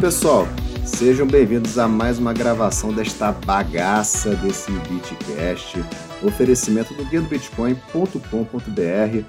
[0.00, 0.46] Pessoal,
[0.84, 5.78] sejam bem-vindos a mais uma gravação desta bagaça desse Bitcast,
[6.24, 9.24] oferecimento do guia do bitcoin.com.br.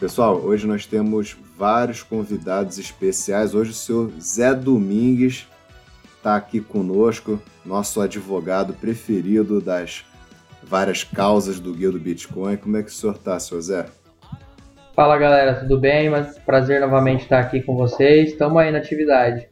[0.00, 3.54] Pessoal, hoje nós temos vários convidados especiais.
[3.54, 5.46] Hoje o senhor Zé Domingues
[6.16, 10.04] está aqui conosco, nosso advogado preferido das
[10.62, 12.56] várias causas do guia do Bitcoin.
[12.56, 13.86] Como é que o senhor está, senhor Zé?
[14.98, 16.10] Fala galera, tudo bem?
[16.10, 18.32] Mas prazer novamente estar aqui com vocês.
[18.32, 19.47] Estamos aí na atividade.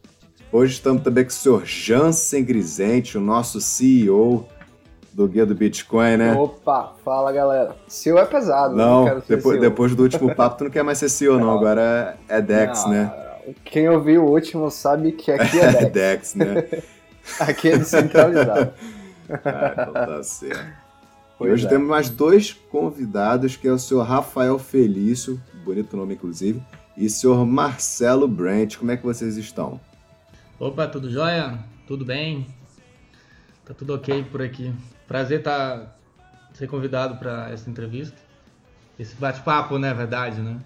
[0.52, 4.46] Hoje estamos também com o senhor Jansen Grisente, o nosso CEO
[5.12, 6.34] do Guia do Bitcoin, né?
[6.34, 7.77] Opa, fala galera.
[7.88, 11.09] CEO é pesado, não, não depois, depois, do último papo tu não quer mais ser
[11.09, 13.12] CEO não, agora é Dex, não, né?
[13.64, 15.82] Quem ouviu o último sabe que aqui é Dex.
[15.82, 16.83] é Dex, né?
[17.41, 18.72] aqui é descentralizado.
[19.44, 20.86] ah, então tá certo.
[21.38, 21.69] Pois hoje é.
[21.69, 26.62] temos mais dois convidados, que é o senhor Rafael Felício, bonito nome inclusive,
[26.97, 28.77] e o senhor Marcelo Brent.
[28.77, 29.81] Como é que vocês estão?
[30.59, 31.59] Opa, tudo jóia?
[31.87, 32.47] Tudo bem?
[33.62, 34.73] Tá tudo ok por aqui.
[35.07, 35.97] Prazer estar tá,
[36.55, 38.17] ser convidado para essa entrevista.
[38.99, 40.59] Esse bate-papo, né, verdade, né?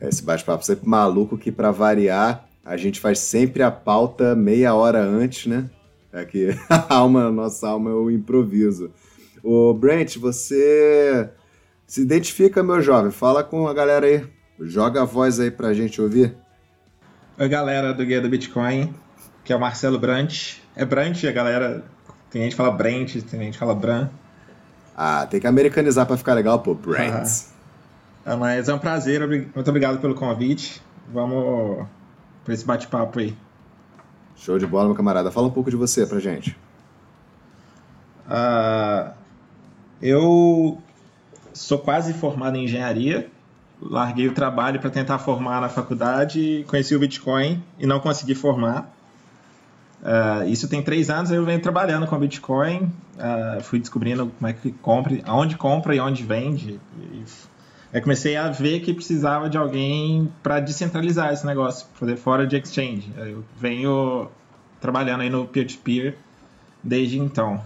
[0.00, 5.02] Esse bate-papo sempre maluco que para variar, a gente faz sempre a pauta meia hora
[5.02, 5.68] antes, né?
[6.10, 8.90] É que a alma, a nossa alma é o improviso.
[9.42, 11.30] O Brent, você
[11.86, 13.10] se identifica, meu jovem?
[13.10, 14.26] Fala com a galera aí.
[14.58, 16.41] Joga a voz aí pra gente ouvir.
[17.38, 18.94] Oi, galera do Guia do Bitcoin,
[19.42, 20.56] que é o Marcelo Brant.
[20.76, 21.82] É Brant, a galera.
[22.30, 24.10] Tem gente que fala Brent, tem gente que fala Bran.
[24.94, 26.74] Ah, tem que americanizar pra ficar legal, pô.
[26.74, 27.26] Brent.
[28.24, 30.82] Ah, mas é um prazer, muito obrigado pelo convite.
[31.10, 31.86] Vamos
[32.44, 33.34] pra esse bate-papo aí.
[34.36, 35.30] Show de bola, meu camarada.
[35.30, 36.54] Fala um pouco de você pra gente.
[38.28, 39.10] Uh,
[40.02, 40.82] eu
[41.54, 43.30] sou quase formado em engenharia.
[43.84, 48.94] Larguei o trabalho para tentar formar na faculdade, conheci o Bitcoin e não consegui formar.
[50.02, 54.52] Uh, isso tem três anos, eu venho trabalhando com Bitcoin, uh, fui descobrindo como é
[54.52, 56.80] que compra, aonde compra e onde vende.
[57.12, 57.24] E
[57.92, 62.56] aí comecei a ver que precisava de alguém para descentralizar esse negócio, fazer fora de
[62.56, 63.12] exchange.
[63.16, 64.28] Eu venho
[64.80, 66.14] trabalhando aí no peer-to-peer -peer
[66.82, 67.62] desde então.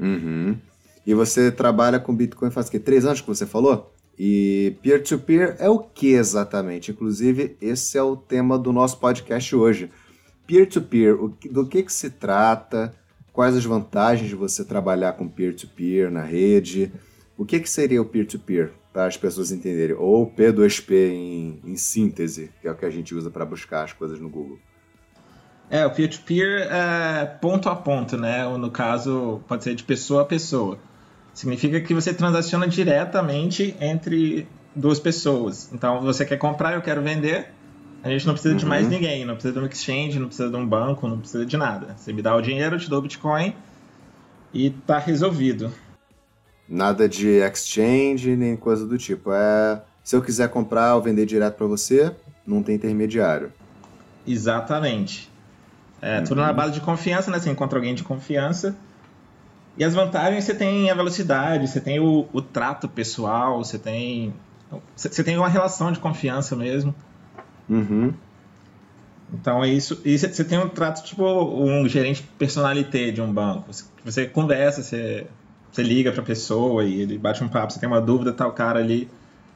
[0.00, 0.56] Uhum.
[1.06, 2.78] E você trabalha com Bitcoin faz o quê?
[2.78, 3.93] Três anos que você falou?
[4.18, 6.90] E peer-to-peer -peer é o que exatamente?
[6.90, 9.90] Inclusive, esse é o tema do nosso podcast hoje.
[10.46, 12.94] Peer-to-peer, -peer, do que, que se trata?
[13.32, 16.92] Quais as vantagens de você trabalhar com peer-to-peer -peer na rede?
[17.36, 19.96] O que, que seria o peer-to-peer, para as pessoas entenderem?
[19.96, 23.92] Ou P2P em, em síntese, que é o que a gente usa para buscar as
[23.92, 24.58] coisas no Google.
[25.68, 28.46] É, o peer-to-peer -peer é ponto a ponto, né?
[28.46, 30.78] Ou no caso, pode ser de pessoa a pessoa.
[31.34, 35.70] Significa que você transaciona diretamente entre duas pessoas.
[35.72, 37.48] Então, você quer comprar, eu quero vender.
[38.04, 38.58] A gente não precisa uhum.
[38.60, 38.90] de mais uhum.
[38.90, 41.96] ninguém, não precisa de um exchange, não precisa de um banco, não precisa de nada.
[41.96, 43.54] Você me dá o dinheiro, eu te dou o Bitcoin
[44.52, 45.72] e tá resolvido.
[46.68, 49.32] Nada de exchange nem coisa do tipo.
[49.32, 52.14] É, se eu quiser comprar ou vender direto para você,
[52.46, 53.52] não tem intermediário.
[54.26, 55.30] Exatamente.
[56.00, 56.24] É, uhum.
[56.24, 57.38] tudo na base de confiança, né?
[57.38, 58.76] Você encontra alguém de confiança.
[59.76, 64.32] E as vantagens você tem a velocidade, você tem o, o trato pessoal, você tem.
[64.96, 66.94] Você tem uma relação de confiança mesmo.
[67.68, 68.12] Uhum.
[69.32, 70.00] Então é isso.
[70.04, 73.70] E você tem um trato tipo um gerente personalité de um banco.
[74.04, 75.26] Você conversa, você
[75.74, 78.46] você liga para a pessoa e ele bate um papo, você tem uma dúvida, tá
[78.46, 79.10] o cara ali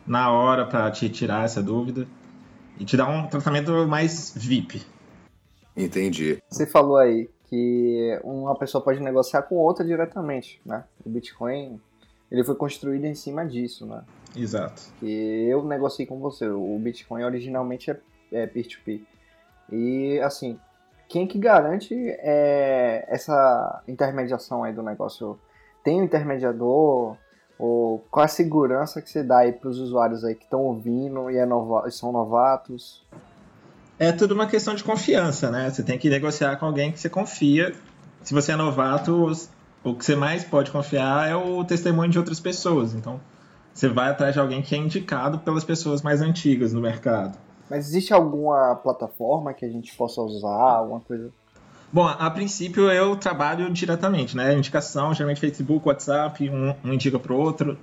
[0.04, 2.08] na hora para te tirar essa dúvida
[2.76, 4.82] e te dar um tratamento mais VIP.
[5.76, 6.42] Entendi.
[6.50, 10.84] Você falou aí que uma pessoa pode negociar com outra diretamente, né?
[11.04, 11.80] O Bitcoin,
[12.30, 14.02] ele foi construído em cima disso, né?
[14.36, 14.82] Exato.
[15.00, 16.48] Que eu negociei com você.
[16.48, 17.90] O Bitcoin originalmente
[18.32, 19.00] é peer-to-peer.
[19.00, 19.06] -peer.
[19.70, 20.58] E, assim,
[21.08, 25.38] quem que garante é, essa intermediação aí do negócio?
[25.88, 27.16] tem um intermediador?
[27.58, 31.30] Ou qual a segurança que você dá aí para os usuários aí que estão ouvindo
[31.30, 33.04] e, é nova, e são novatos?
[33.98, 35.68] É tudo uma questão de confiança, né?
[35.68, 37.74] Você tem que negociar com alguém que você confia.
[38.22, 39.32] Se você é novato,
[39.82, 42.94] o que você mais pode confiar é o testemunho de outras pessoas.
[42.94, 43.20] Então,
[43.74, 47.38] você vai atrás de alguém que é indicado pelas pessoas mais antigas no mercado.
[47.68, 51.30] Mas existe alguma plataforma que a gente possa usar, alguma coisa?
[51.92, 54.54] Bom, a princípio eu trabalho diretamente, né?
[54.54, 57.78] Indicação, geralmente Facebook, WhatsApp, um, um indica para o outro,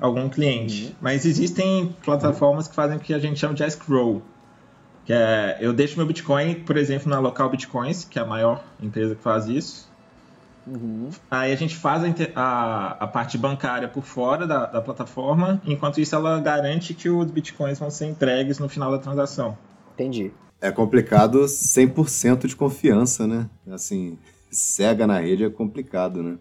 [0.00, 0.86] algum cliente.
[0.86, 0.92] Uhum.
[1.00, 4.22] Mas existem plataformas que fazem o que a gente chama de escrow.
[5.08, 8.62] Que é, eu deixo meu Bitcoin, por exemplo, na Local Bitcoins, que é a maior
[8.78, 9.90] empresa que faz isso.
[10.66, 11.08] Uhum.
[11.30, 12.08] Aí a gente faz a,
[12.38, 17.30] a, a, parte bancária por fora da, da plataforma, enquanto isso ela garante que os
[17.30, 19.56] Bitcoins vão ser entregues no final da transação.
[19.94, 20.30] Entendi.
[20.60, 23.48] É complicado 100% de confiança, né?
[23.70, 24.18] Assim,
[24.50, 26.36] cega na rede é complicado, né?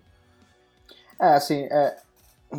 [1.18, 1.96] É, assim, é,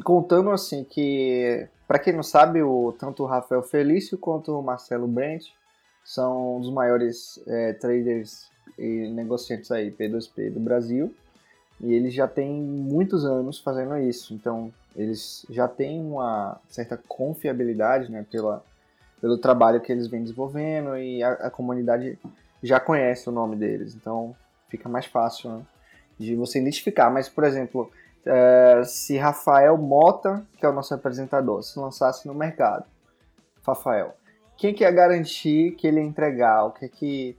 [0.02, 5.06] contando assim que, para quem não sabe, o, tanto o Rafael Felício quanto o Marcelo
[5.06, 5.57] Brent
[6.08, 11.14] são um dos maiores é, traders e negociantes aí, P2P do Brasil.
[11.78, 14.32] E eles já têm muitos anos fazendo isso.
[14.32, 18.64] Então, eles já têm uma certa confiabilidade né, pela,
[19.20, 22.18] pelo trabalho que eles vêm desenvolvendo e a, a comunidade
[22.62, 23.94] já conhece o nome deles.
[23.94, 24.34] Então,
[24.70, 25.62] fica mais fácil né,
[26.18, 27.10] de você identificar.
[27.10, 27.92] Mas, por exemplo,
[28.24, 32.86] é, se Rafael Mota, que é o nosso apresentador, se lançasse no mercado,
[33.62, 34.16] Rafael,
[34.58, 36.64] quem que ia garantir que ele ia entregar?
[36.64, 37.36] O que é que,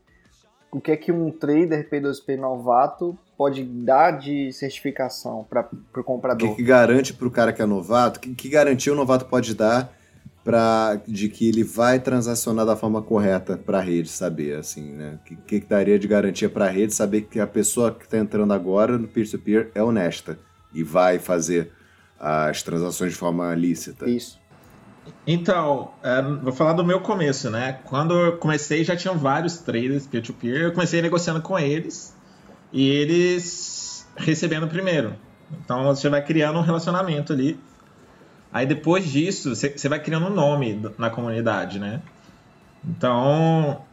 [0.71, 6.47] o que, é que um trader P2P novato pode dar de certificação para o comprador?
[6.47, 8.21] O que, que garante para o cara que é novato?
[8.21, 9.93] Que, que garantia o novato pode dar
[10.45, 15.19] para de que ele vai transacionar da forma correta para a rede saber, assim, né?
[15.19, 18.05] O que, que, que daria de garantia para a rede saber que a pessoa que
[18.05, 20.39] está entrando agora no peer-to-peer -peer é honesta
[20.73, 21.71] e vai fazer
[22.17, 24.09] as transações de forma lícita?
[24.09, 24.39] Isso.
[25.31, 27.73] Então, é, vou falar do meu começo, né?
[27.83, 30.55] Quando eu comecei, já tinham vários traders peer-to-peer.
[30.55, 30.63] -peer.
[30.63, 32.17] Eu comecei negociando com eles
[32.73, 35.15] e eles recebendo primeiro.
[35.63, 37.59] Então, você vai criando um relacionamento ali.
[38.51, 42.01] Aí, depois disso, você vai criando um nome na comunidade, né?
[42.83, 43.83] Então,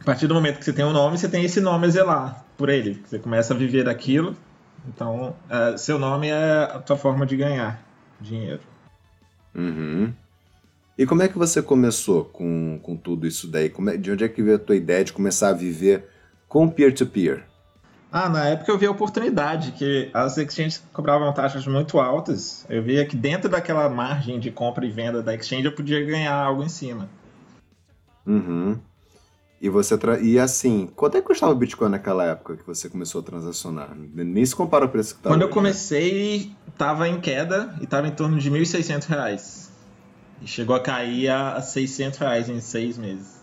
[0.00, 2.44] a partir do momento que você tem um nome, você tem esse nome a zelar
[2.56, 3.00] por ele.
[3.06, 4.34] Você começa a viver daquilo.
[4.88, 7.80] Então, é, seu nome é a tua forma de ganhar
[8.20, 8.62] dinheiro.
[9.54, 10.12] Uhum.
[11.00, 13.72] E como é que você começou com, com tudo isso daí?
[13.88, 16.04] É, de onde é que veio a tua ideia de começar a viver
[16.46, 17.36] com peer-to-peer?
[17.36, 17.44] -peer?
[18.12, 22.66] Ah, na época eu vi a oportunidade, que as exchanges cobravam taxas muito altas.
[22.68, 26.34] Eu via que dentro daquela margem de compra e venda da exchange eu podia ganhar
[26.34, 27.08] algo em cima.
[28.26, 28.78] Uhum.
[29.58, 30.20] E você tra...
[30.20, 33.96] e assim, quanto é que custava o Bitcoin naquela época que você começou a transacionar?
[33.96, 35.34] Nem se compara o preço que estava.
[35.34, 35.54] Quando eu né?
[35.54, 39.69] comecei, estava em queda e estava em torno de 1.600 reais.
[40.40, 43.40] E chegou a cair a 600 reais em seis meses.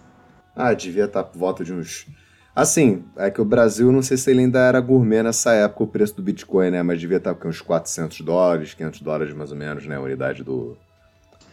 [0.55, 2.07] Ah, devia estar tá por volta de uns...
[2.55, 5.87] Assim, é que o Brasil, não sei se ele ainda era gourmet nessa época, o
[5.87, 6.81] preço do Bitcoin, né?
[6.81, 9.95] Mas devia estar tá com uns 400 dólares, 500 dólares mais ou menos, né?
[9.95, 10.75] A unidade do,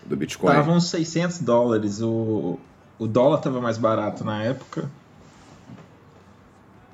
[0.06, 0.54] do Bitcoin.
[0.54, 2.58] Tava uns 600 dólares o,
[2.98, 4.90] o dólar estava mais barato na época.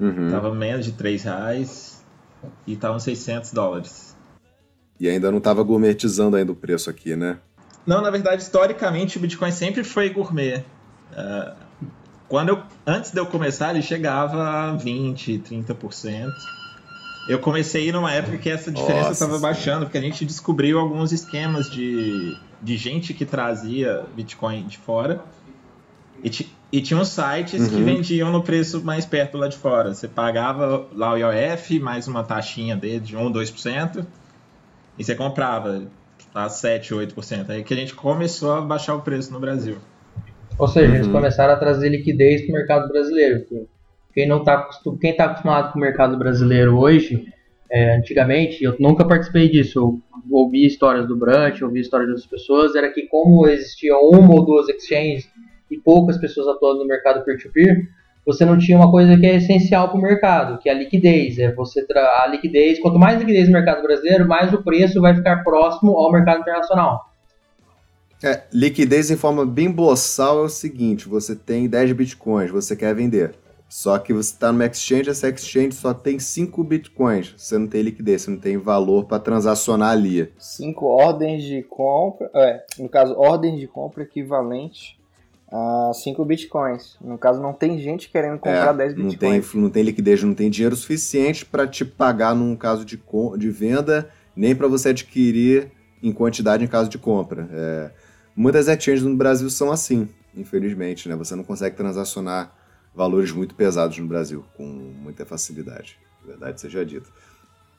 [0.00, 0.31] Uhum.
[0.31, 2.02] Tava menos de 3 reais
[2.67, 4.17] e estavam 600 dólares.
[4.99, 7.38] E ainda não estava gourmetizando ainda o preço aqui, né?
[7.86, 10.64] Não, na verdade, historicamente o Bitcoin sempre foi gourmet.
[11.12, 11.54] Uh,
[12.28, 16.30] quando eu, antes de eu começar, ele chegava a 20, 30%.
[17.28, 21.70] Eu comecei numa época que essa diferença estava baixando, porque a gente descobriu alguns esquemas
[21.70, 25.22] de, de gente que trazia Bitcoin de fora
[26.22, 27.68] e, e tinha uns sites uhum.
[27.68, 29.94] que vendiam no preço mais perto lá de fora.
[29.94, 34.06] Você pagava lá o IOF, mais uma taxinha dele de 1, 2%,
[34.98, 35.86] e você comprava
[36.34, 37.50] a 7, 8%.
[37.50, 39.76] Aí que a gente começou a baixar o preço no Brasil.
[40.58, 40.94] Ou seja, uhum.
[40.94, 43.46] eles começaram a trazer liquidez para o mercado brasileiro.
[44.12, 44.68] Quem não está
[45.00, 47.26] quem tá acostumado com o mercado brasileiro hoje,
[47.70, 49.78] é, antigamente, eu nunca participei disso.
[49.78, 54.34] Eu ouvi histórias do Brant, ouvi histórias de outras pessoas, era que como existia uma
[54.34, 55.28] ou duas exchanges
[55.70, 57.88] e poucas pessoas atuando no mercado peer-to-peer,
[58.24, 61.38] você não tinha uma coisa que é essencial para o mercado, que é a liquidez.
[61.38, 65.42] É você a liquidez, quanto mais liquidez no mercado brasileiro, mais o preço vai ficar
[65.42, 67.10] próximo ao mercado internacional.
[68.22, 72.94] É, liquidez em forma bem boçal é o seguinte: você tem 10 bitcoins, você quer
[72.94, 73.34] vender.
[73.66, 77.32] Só que você está numa exchange, essa exchange só tem 5 bitcoins.
[77.36, 80.30] Você não tem liquidez, você não tem valor para transacionar ali.
[80.36, 85.00] 5 ordens de compra, é, no caso, ordens de compra equivalente
[85.50, 86.97] a 5 bitcoins.
[87.00, 89.12] No caso, não tem gente querendo comprar é, 10 bitcoins.
[89.12, 93.00] Não tem, não tem liquidez, não tem dinheiro suficiente para te pagar num caso de,
[93.38, 97.49] de venda, nem para você adquirir em quantidade em caso de compra.
[97.52, 97.90] É,
[98.35, 101.09] muitas exchanges no Brasil são assim, infelizmente.
[101.09, 101.16] Né?
[101.16, 102.54] Você não consegue transacionar
[102.95, 105.99] valores muito pesados no Brasil com muita facilidade.
[106.25, 107.09] Verdade seja dita.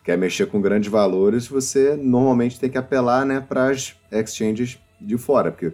[0.04, 5.18] Quer mexer com grandes valores, você normalmente tem que apelar né, para as exchanges de
[5.18, 5.74] fora, porque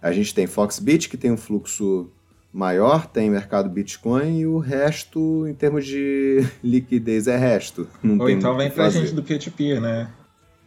[0.00, 2.10] a gente tem Foxbit, que tem um fluxo
[2.52, 7.88] maior, tem mercado Bitcoin, e o resto, em termos de liquidez, é resto.
[8.02, 10.10] Não Ou então vem pra gente do P2P, né?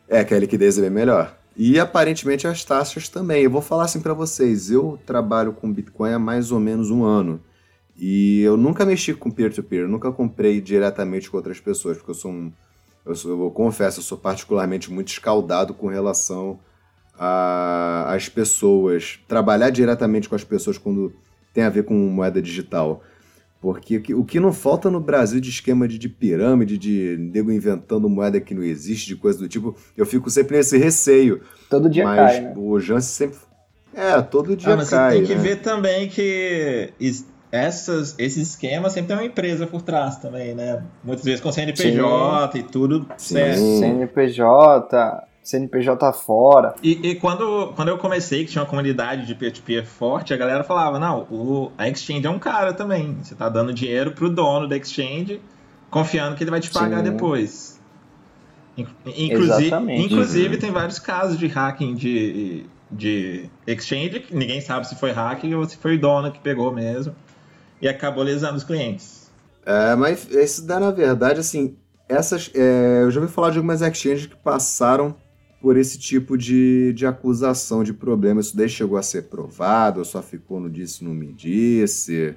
[0.08, 1.38] É, que a liquidez é bem melhor.
[1.56, 3.44] E aparentemente as taxas também.
[3.44, 7.04] Eu vou falar assim para vocês, eu trabalho com Bitcoin há mais ou menos um
[7.04, 7.42] ano.
[7.98, 12.16] E eu nunca mexi com peer-to-peer, -peer, nunca comprei diretamente com outras pessoas, porque eu
[12.16, 12.52] sou um.
[13.06, 16.60] Eu, sou, eu confesso, eu sou particularmente muito escaldado com relação
[17.24, 21.14] a, as pessoas, trabalhar diretamente com as pessoas quando
[21.54, 23.04] tem a ver com moeda digital.
[23.62, 28.10] Porque o que não falta no Brasil de esquema de, de pirâmide, de nego inventando
[28.10, 31.42] moeda que não existe, de coisa do tipo, eu fico sempre nesse receio.
[31.70, 32.54] Todo dia mas cai, né?
[32.58, 33.40] o Jansen sempre.
[33.94, 35.12] É, todo dia ah, mas cai.
[35.12, 35.42] Você tem que né?
[35.42, 36.92] ver também que
[37.52, 40.84] essas, esse esquema sempre tem uma empresa por trás também, né?
[41.04, 42.58] Muitas vezes com CNPJ Sim.
[42.58, 43.36] e tudo Sim.
[43.36, 43.60] certo.
[43.60, 46.76] CNPJ, CNPJ fora.
[46.84, 50.64] E, e, quando, quando eu comecei, que tinha uma comunidade de peer-to-peer forte, a galera
[50.64, 53.18] falava, não, o, a exchange é um cara também.
[53.22, 55.42] Você tá dando dinheiro pro dono da exchange,
[55.90, 57.12] confiando que ele vai te pagar Sim.
[57.12, 57.82] depois.
[58.78, 60.06] Inclusive, Exatamente.
[60.06, 65.54] inclusive tem vários casos de hacking de, de exchange, que ninguém sabe se foi hacking
[65.56, 67.14] ou se foi o dono que pegou mesmo.
[67.82, 69.32] E acabou lesando os clientes.
[69.66, 71.76] É, mas isso dá, na verdade, assim,
[72.08, 72.52] essas.
[72.54, 75.16] é, eu já ouvi falar de algumas exchanges que passaram
[75.62, 78.42] por esse tipo de, de acusação, de problema.
[78.42, 82.36] Isso daí chegou a ser provado, ou só ficou no disse, não me disse.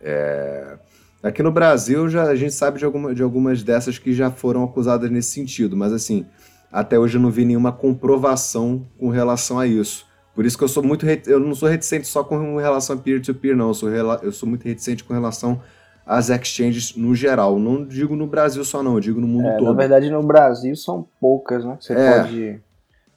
[0.00, 0.78] É,
[1.20, 4.62] Aqui no Brasil já, a gente sabe de, alguma, de algumas dessas que já foram
[4.62, 6.24] acusadas nesse sentido, mas assim,
[6.70, 10.06] até hoje eu não vi nenhuma comprovação com relação a isso.
[10.32, 11.04] Por isso que eu sou muito.
[11.26, 13.68] Eu não sou reticente só com relação a peer-to-peer, -peer, não.
[13.68, 15.60] Eu sou, eu sou muito reticente com relação
[16.08, 17.58] às exchanges no geral.
[17.58, 19.66] Não digo no Brasil só, não, eu digo no mundo É, todo.
[19.68, 21.76] na verdade, no Brasil são poucas, né?
[21.76, 22.20] que Você É.
[22.22, 22.60] pode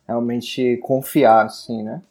[0.05, 2.01] realmente confiar, assim, né?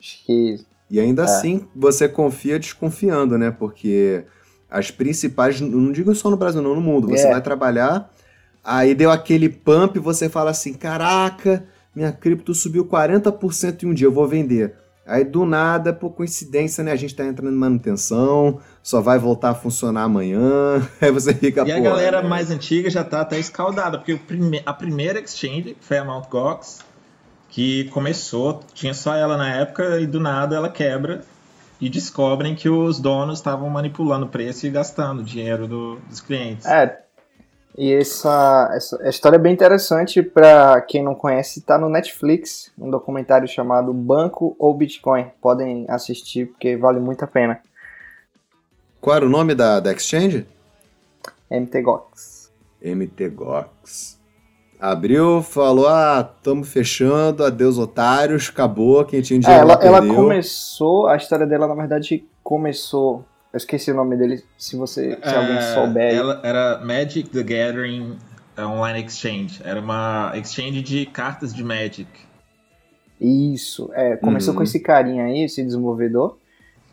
[0.00, 1.24] Acho que E ainda É.
[1.24, 3.50] assim, você confia desconfiando, né?
[3.50, 4.24] Porque
[4.70, 7.08] as principais, não digo só no Brasil, não, no mundo.
[7.08, 7.30] Você É.
[7.30, 8.08] vai trabalhar,
[8.64, 14.06] aí deu aquele pump, você fala assim: caraca, minha cripto subiu 40% em um dia,
[14.06, 14.74] eu vou vender.
[15.06, 16.90] Aí do nada, por coincidência, né?
[16.92, 20.40] A gente tá entrando em manutenção, só vai voltar a funcionar amanhã.
[21.00, 24.16] Aí você fica E a "Pô, galera né?" mais antiga já tá até escaldada, porque
[24.16, 26.28] prime- a primeira exchange foi a Mt.
[26.28, 26.80] Gox,
[27.48, 31.22] que começou, tinha só ela na época, e do nada ela quebra
[31.80, 36.66] e descobrem que os donos estavam manipulando o preço e gastando dinheiro do- dos clientes.
[36.66, 37.05] É,
[37.76, 42.72] e essa, essa a história é bem interessante para quem não conhece, tá no Netflix,
[42.78, 45.26] um documentário chamado Banco ou Bitcoin.
[45.40, 47.60] Podem assistir porque vale muito a pena.
[49.00, 50.46] Qual era o nome da, da exchange?
[51.50, 52.50] MTGOX.
[52.82, 54.18] MTGOX.
[54.78, 60.02] Abriu, falou: ah, tamo fechando, adeus otários, acabou, quem tinha É, dinheiro ela, lá ela
[60.02, 60.14] perdeu.
[60.14, 63.24] começou, a história dela na verdade começou.
[63.56, 66.10] Eu esqueci o nome dele, se você, se alguém É, souber.
[66.10, 66.14] aí.
[66.14, 68.14] Ela era Magic the Gathering
[68.58, 69.62] Online Exchange.
[69.64, 72.06] Era uma exchange de cartas de Magic.
[73.18, 74.58] Isso, é, começou Uhum.
[74.58, 76.36] com esse carinha aí, esse desenvolvedor.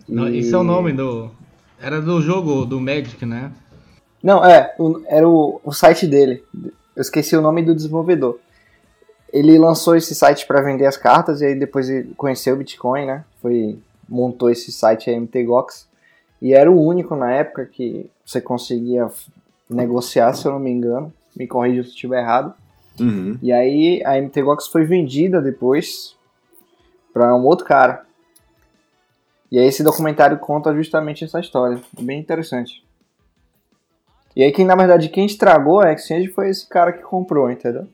[0.07, 1.29] Não, e- Esse é o nome do.
[1.81, 3.51] Era do jogo do Magic, né?
[4.23, 6.45] Não, é, o- era o, o site dele.
[6.95, 8.39] Eu esqueci o nome do desenvolvedor.
[9.33, 13.05] Ele lançou esse site para vender as cartas e aí depois ele conheceu o Bitcoin,
[13.05, 13.25] né?
[13.41, 13.77] Foi
[14.07, 15.91] montou esse site aí, MTGOX
[16.43, 19.09] e era o único na época que você conseguia
[19.69, 21.11] negociar, se eu não me engano.
[21.33, 22.53] Me corrija se estiver errado.
[22.99, 23.39] Uhum.
[23.41, 26.17] E aí a MTGOX foi vendida depois
[27.13, 28.05] para um outro cara.
[29.49, 31.79] E aí esse documentário conta justamente essa história.
[31.97, 32.85] É bem interessante.
[34.35, 37.87] E aí quem na verdade quem estragou a exchange foi esse cara que comprou, entendeu?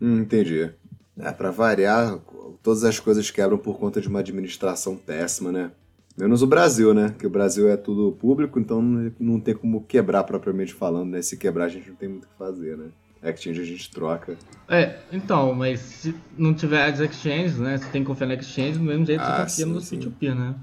[0.00, 0.72] Hum, entendi.
[1.20, 2.18] É, pra variar,
[2.64, 5.70] todas as coisas quebram por conta de uma administração péssima, né?
[6.16, 7.14] Menos o Brasil, né?
[7.18, 8.82] Que o Brasil é tudo público, então
[9.18, 11.22] não tem como quebrar propriamente falando, né?
[11.22, 12.86] Se quebrar, a gente não tem muito o que fazer, né?
[13.22, 14.36] Exchange a gente troca.
[14.68, 17.78] É, então, mas se não tiver as exchanges, né?
[17.78, 19.98] Você tem que confiar na exchange, do mesmo jeito Ah, você confia sim, no sim.
[19.98, 20.54] P2P, né?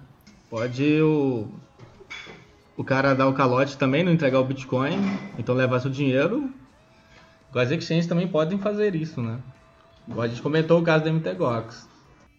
[0.50, 1.48] Pode o.
[2.76, 4.98] O cara dar o calote também, não entregar o Bitcoin,
[5.38, 6.50] então levar seu dinheiro.
[7.54, 9.40] As exchanges também podem fazer isso, né?
[10.08, 11.89] Igual a gente comentou o caso da MTGOX.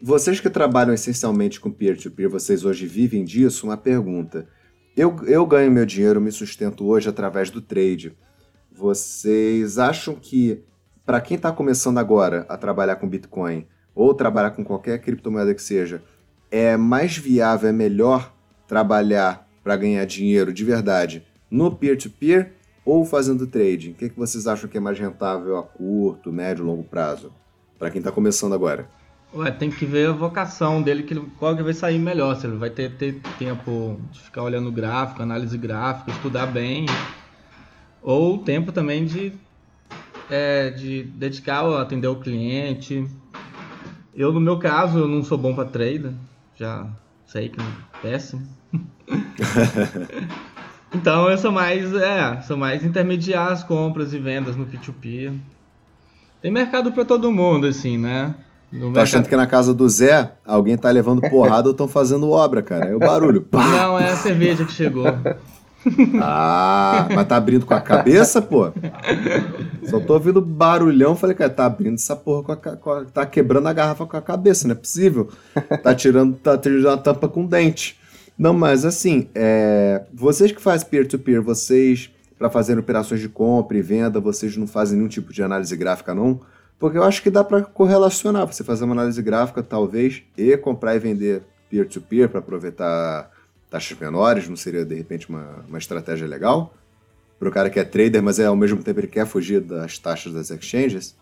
[0.03, 3.67] Vocês que trabalham essencialmente com peer-to-peer, vocês hoje vivem disso?
[3.67, 4.49] Uma pergunta.
[4.97, 8.17] Eu, eu ganho meu dinheiro, me sustento hoje através do trade.
[8.73, 10.65] Vocês acham que,
[11.05, 15.63] para quem está começando agora a trabalhar com Bitcoin, ou trabalhar com qualquer criptomoeda que
[15.63, 16.03] seja,
[16.51, 18.35] é mais viável, é melhor
[18.67, 22.53] trabalhar para ganhar dinheiro de verdade no peer-to-peer
[22.87, 23.91] ou fazendo trading?
[23.91, 27.31] O que, que vocês acham que é mais rentável a curto, médio, longo prazo?
[27.79, 28.89] Para quem está começando agora.
[29.33, 32.35] Ué, tem que ver a vocação dele, que ele- qual que vai sair melhor.
[32.35, 36.87] Se ele vai ter, ter tempo de ficar olhando gráfico, análise gráfica, estudar bem.
[38.03, 39.33] Ou tempo também de,
[40.29, 43.07] é, de dedicar a atender o cliente.
[44.13, 46.13] Eu, no meu caso, eu não sou bom para trader.
[46.57, 46.89] Já
[47.25, 47.65] sei que é
[48.03, 48.45] péssimo.
[50.93, 55.33] então eu sou mais, é, sou mais intermediar as compras e vendas no P2P.
[56.43, 58.35] Tem mercado para todo mundo, assim, né?
[58.71, 62.63] Tô achando que na casa do Zé, alguém tá levando porrada ou estão fazendo obra,
[62.63, 62.87] cara.
[62.87, 63.43] É o barulho.
[63.43, 63.67] Pá!
[63.67, 65.07] Não, é a cerveja que chegou.
[66.21, 68.71] Ah, mas tá abrindo com a cabeça, pô?
[69.85, 73.27] Só tô ouvindo barulhão, falei, cara, tá abrindo essa porra com a, com a, Tá
[73.27, 75.31] quebrando a garrafa com a cabeça, não é possível.
[75.83, 77.99] Tá tirando, tá tirando a tampa com dente.
[78.39, 83.83] Não, mas assim, é, vocês que fazem peer-to-peer, vocês, para fazer operações de compra e
[83.83, 86.41] venda, vocês não fazem nenhum tipo de análise gráfica, não?
[86.81, 90.97] Porque eu acho que dá para correlacionar, você fazer uma análise gráfica, talvez, e comprar
[90.97, 93.31] e vender peer-to-peer para aproveitar
[93.71, 96.73] taxas menores, não seria de repente uma, uma estratégia legal?
[97.39, 99.99] Para o cara que é trader, mas é, ao mesmo tempo ele quer fugir das
[99.99, 101.15] taxas das exchanges?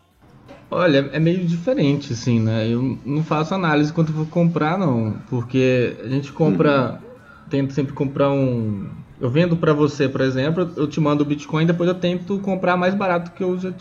[0.70, 2.68] Olha, é meio diferente, assim, né?
[2.68, 5.16] Eu não faço análise quando vou comprar, não.
[5.28, 6.92] Porque a gente compra.
[6.92, 7.08] Uhum.
[7.50, 8.86] Tento sempre comprar um.
[9.20, 12.76] Eu vendo para você, por exemplo, eu te mando o Bitcoin, depois eu tento comprar
[12.76, 13.72] mais barato que eu já,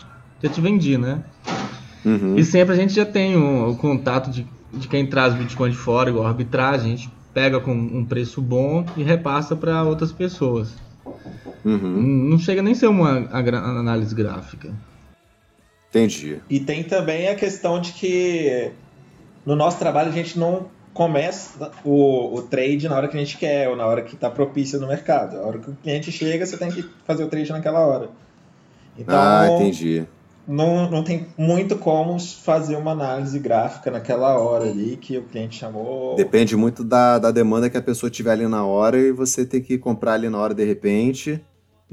[0.42, 1.22] já te vendi, né?
[2.04, 2.36] Uhum.
[2.36, 5.76] E sempre a gente já tem o, o contato de, de quem traz Bitcoin de
[5.76, 6.92] fora, igual a arbitragem.
[6.92, 10.74] A gente pega com um preço bom e repassa para outras pessoas.
[11.64, 12.28] Uhum.
[12.30, 14.72] Não chega nem a ser uma análise gráfica.
[15.90, 16.40] Entendi.
[16.48, 18.70] E tem também a questão de que
[19.44, 23.38] no nosso trabalho a gente não começa o, o trade na hora que a gente
[23.38, 25.38] quer ou na hora que está propícia no mercado.
[25.38, 28.10] A hora que o cliente chega, você tem que fazer o trade naquela hora.
[28.98, 30.06] Então, ah, entendi
[30.48, 35.56] não, não tem muito como fazer uma análise gráfica naquela hora ali que o cliente
[35.56, 36.16] chamou.
[36.16, 39.60] Depende muito da, da demanda que a pessoa tiver ali na hora e você tem
[39.60, 41.32] que comprar ali na hora de repente.
[41.32, 41.40] Né?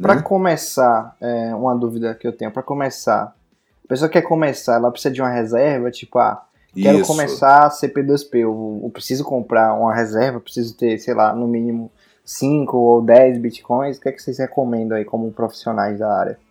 [0.02, 3.36] Para começar, é, uma dúvida que eu tenho, para começar,
[3.84, 6.42] a pessoa quer começar, ela precisa de uma reserva, tipo, ah,
[6.74, 7.08] quero Isso.
[7.08, 11.92] começar CP2P, eu, eu preciso comprar uma reserva, preciso ter, sei lá, no mínimo
[12.24, 16.45] 5 ou 10 bitcoins, o que, é que vocês recomendam aí como profissionais da área?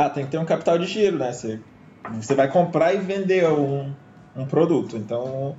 [0.00, 1.30] Ah, tem que ter um capital de giro, né?
[1.30, 1.60] Você,
[2.14, 3.92] você vai comprar e vender um,
[4.34, 4.96] um produto.
[4.96, 5.54] Então,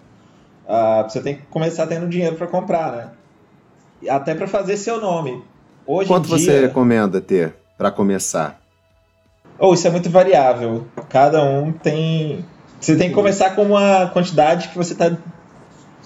[0.67, 3.09] ah, você tem que começar tendo dinheiro para comprar, né?
[4.09, 5.43] Até para fazer seu nome.
[5.85, 8.59] Hoje Quanto dia, você recomenda ter para começar?
[9.59, 10.87] Ou oh, isso é muito variável.
[11.07, 12.43] Cada um tem.
[12.79, 15.15] Você tem que começar com uma quantidade que você está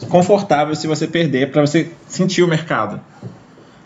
[0.10, 3.00] confortável se você perder para você sentir o mercado.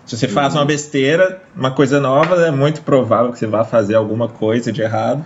[0.10, 3.94] Se você faz uma besteira, uma coisa nova, é muito provável que você vá fazer
[3.94, 5.24] alguma coisa de errado.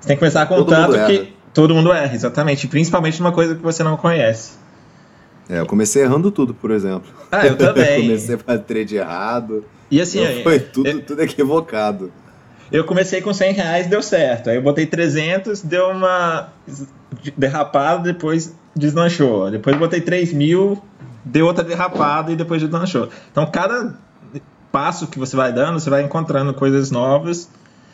[0.00, 2.66] Você tem que começar com tanto que todo mundo erra, exatamente.
[2.66, 4.54] Principalmente numa coisa que você não conhece.
[5.48, 7.08] É, eu comecei errando tudo, por exemplo.
[7.30, 8.02] Ah, eu também.
[8.08, 9.64] comecei a fazer trade errado.
[9.88, 12.12] E assim, então foi tudo, eu, tudo equivocado.
[12.72, 14.50] Eu comecei com 100 reais, deu certo.
[14.50, 16.48] Aí eu botei 300, deu uma
[17.36, 19.48] derrapada, depois deslanchou.
[19.48, 20.82] Depois eu botei 3 mil,
[21.24, 23.08] deu outra derrapada e depois deslanchou.
[23.30, 23.96] Então cada
[24.72, 27.50] passo que você vai dando, você vai encontrando coisas novas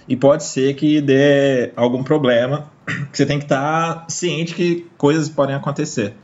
[0.08, 2.70] e pode ser que dê algum problema.
[3.10, 6.14] Você tem que estar tá ciente que coisas podem acontecer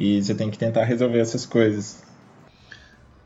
[0.00, 2.02] e você tem que tentar resolver essas coisas.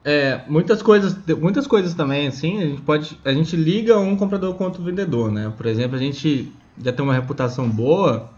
[0.04, 4.54] É, muitas coisas, muitas coisas também, assim, a gente pode, a gente liga um comprador
[4.54, 5.52] contra o vendedor, né?
[5.56, 8.28] Por exemplo, a gente já tem uma reputação boa,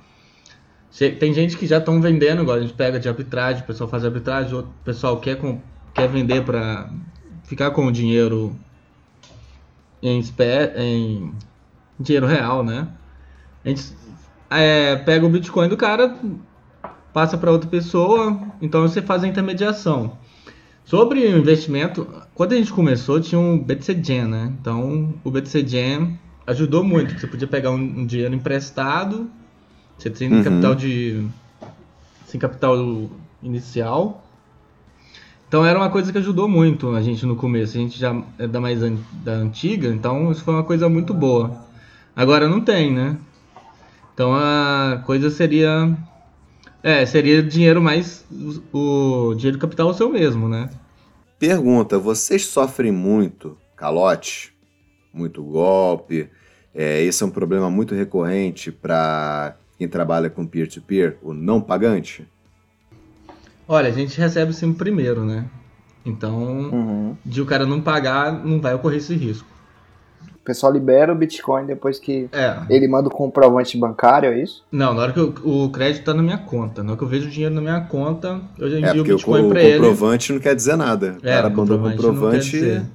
[1.18, 4.04] tem gente que já estão vendendo, igual a gente pega de arbitragem, o pessoal faz
[4.04, 5.38] arbitragem, o pessoal quer,
[5.94, 6.88] quer vender para
[7.46, 8.54] ficar com o dinheiro
[10.02, 10.22] em,
[10.76, 11.32] em
[11.98, 12.88] dinheiro real, né?
[13.64, 13.94] A gente
[14.50, 16.16] é, pega o Bitcoin do cara,
[17.12, 20.18] passa para outra pessoa, então você faz a intermediação.
[20.84, 24.52] Sobre o investimento, quando a gente começou tinha um BTC Jam, né?
[24.60, 29.28] Então o BTC Jam ajudou muito, você podia pegar um, um dinheiro emprestado,
[29.98, 30.44] você tem uhum.
[30.44, 31.26] capital de
[32.26, 32.76] sem capital
[33.42, 34.25] inicial
[35.48, 37.76] então era uma coisa que ajudou muito a gente no começo.
[37.76, 41.14] A gente já é da mais an da antiga, então isso foi uma coisa muito
[41.14, 41.64] boa.
[42.14, 43.16] Agora não tem, né?
[44.12, 45.96] Então a coisa seria
[46.82, 48.24] é, seria dinheiro mais
[48.72, 50.70] o, o dinheiro capital seu mesmo, né?
[51.38, 54.54] Pergunta, vocês sofrem muito calote,
[55.12, 56.30] muito golpe?
[56.74, 61.60] É, esse é um problema muito recorrente para quem trabalha com peer-to-peer, -peer, o não
[61.60, 62.26] pagante?
[63.68, 65.44] Olha, a gente recebe sempre primeiro, né?
[66.04, 67.16] Então, uhum.
[67.24, 69.46] de o cara não pagar, não vai ocorrer esse risco.
[70.22, 72.56] O pessoal libera o Bitcoin depois que é.
[72.70, 74.64] ele manda o comprovante bancário, é isso?
[74.70, 76.84] Não, na hora que o, o crédito tá na minha conta.
[76.84, 79.00] Na hora que eu vejo o dinheiro na minha conta, eu já é, envio é,
[79.00, 79.78] o Bitcoin para ele.
[79.78, 81.16] O comprovante não quer dizer nada.
[81.20, 82.60] O é, cara mandou o comprovante.
[82.60, 82.86] Não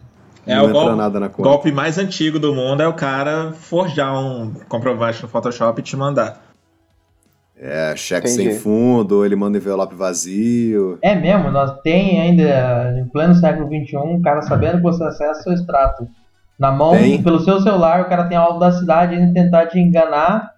[0.46, 1.50] é, não o golpe, nada na conta.
[1.50, 5.98] golpe mais antigo do mundo é o cara forjar um comprovante no Photoshop e te
[5.98, 6.51] mandar.
[7.64, 8.54] É, cheque Entendi.
[8.54, 10.98] sem fundo, ele manda envelope vazio.
[11.02, 15.44] É mesmo, nós tem ainda, em pleno século XXI, um cara sabendo que você acessa
[15.44, 16.08] seu extrato.
[16.58, 17.22] Na mão, tem?
[17.22, 20.50] pelo seu celular, o cara tem algo da cidade ainda tentar te enganar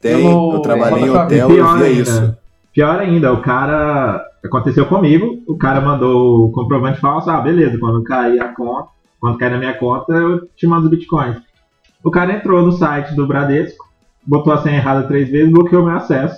[0.00, 2.00] Tem, Pelo- eu trabalhei em hotel e Pior via ainda.
[2.00, 2.36] isso.
[2.72, 4.24] Pior ainda, o cara.
[4.44, 8.88] Aconteceu comigo, o cara mandou o comprovante falso, ah, beleza, quando cair a conta,
[9.20, 11.36] quando cair na minha conta, eu te mando os bitcoins.
[12.02, 13.84] O cara entrou no site do Bradesco,
[14.26, 16.36] botou a senha errada três vezes, bloqueou meu acesso.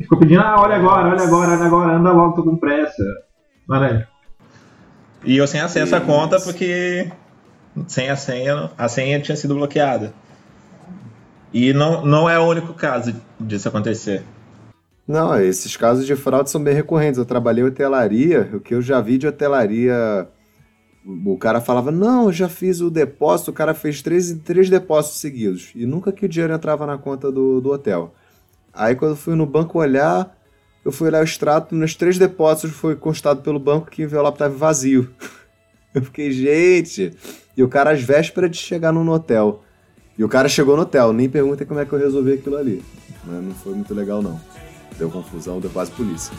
[0.00, 3.04] E ficou pedindo, ah, olha agora, olha agora, olha agora, anda logo, tô com pressa.
[3.68, 4.02] Mano,
[5.22, 7.12] E eu sem acesso à conta porque
[7.86, 10.14] sem a senha, a senha tinha sido bloqueada.
[11.52, 14.24] E não, não é o único caso disso acontecer.
[15.06, 17.18] Não, esses casos de fraude são bem recorrentes.
[17.18, 20.26] Eu trabalhei em hotelaria, o que eu já vi de hotelaria.
[21.26, 25.20] O cara falava, não, eu já fiz o depósito, o cara fez três, três depósitos
[25.20, 25.72] seguidos.
[25.74, 28.14] E nunca que o dinheiro entrava na conta do, do hotel.
[28.72, 30.36] Aí quando eu fui no banco olhar,
[30.84, 34.36] eu fui olhar o extrato, nos três depósitos foi constado pelo banco que o envelope
[34.36, 35.10] estava vazio.
[35.92, 37.12] Eu fiquei, gente.
[37.56, 39.64] E o cara às vésperas de chegar no hotel.
[40.16, 42.80] E o cara chegou no hotel, nem pergunta como é que eu resolvi aquilo ali.
[43.24, 44.40] Mas não foi muito legal, não.
[44.96, 46.32] Deu confusão, deu quase polícia.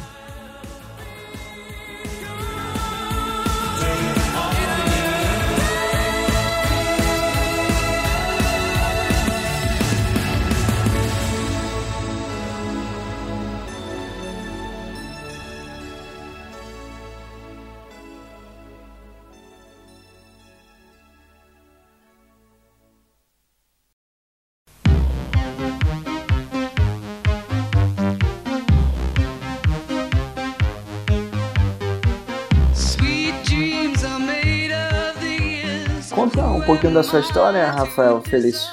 [36.61, 38.71] Um pouquinho da sua história, Rafael Felício.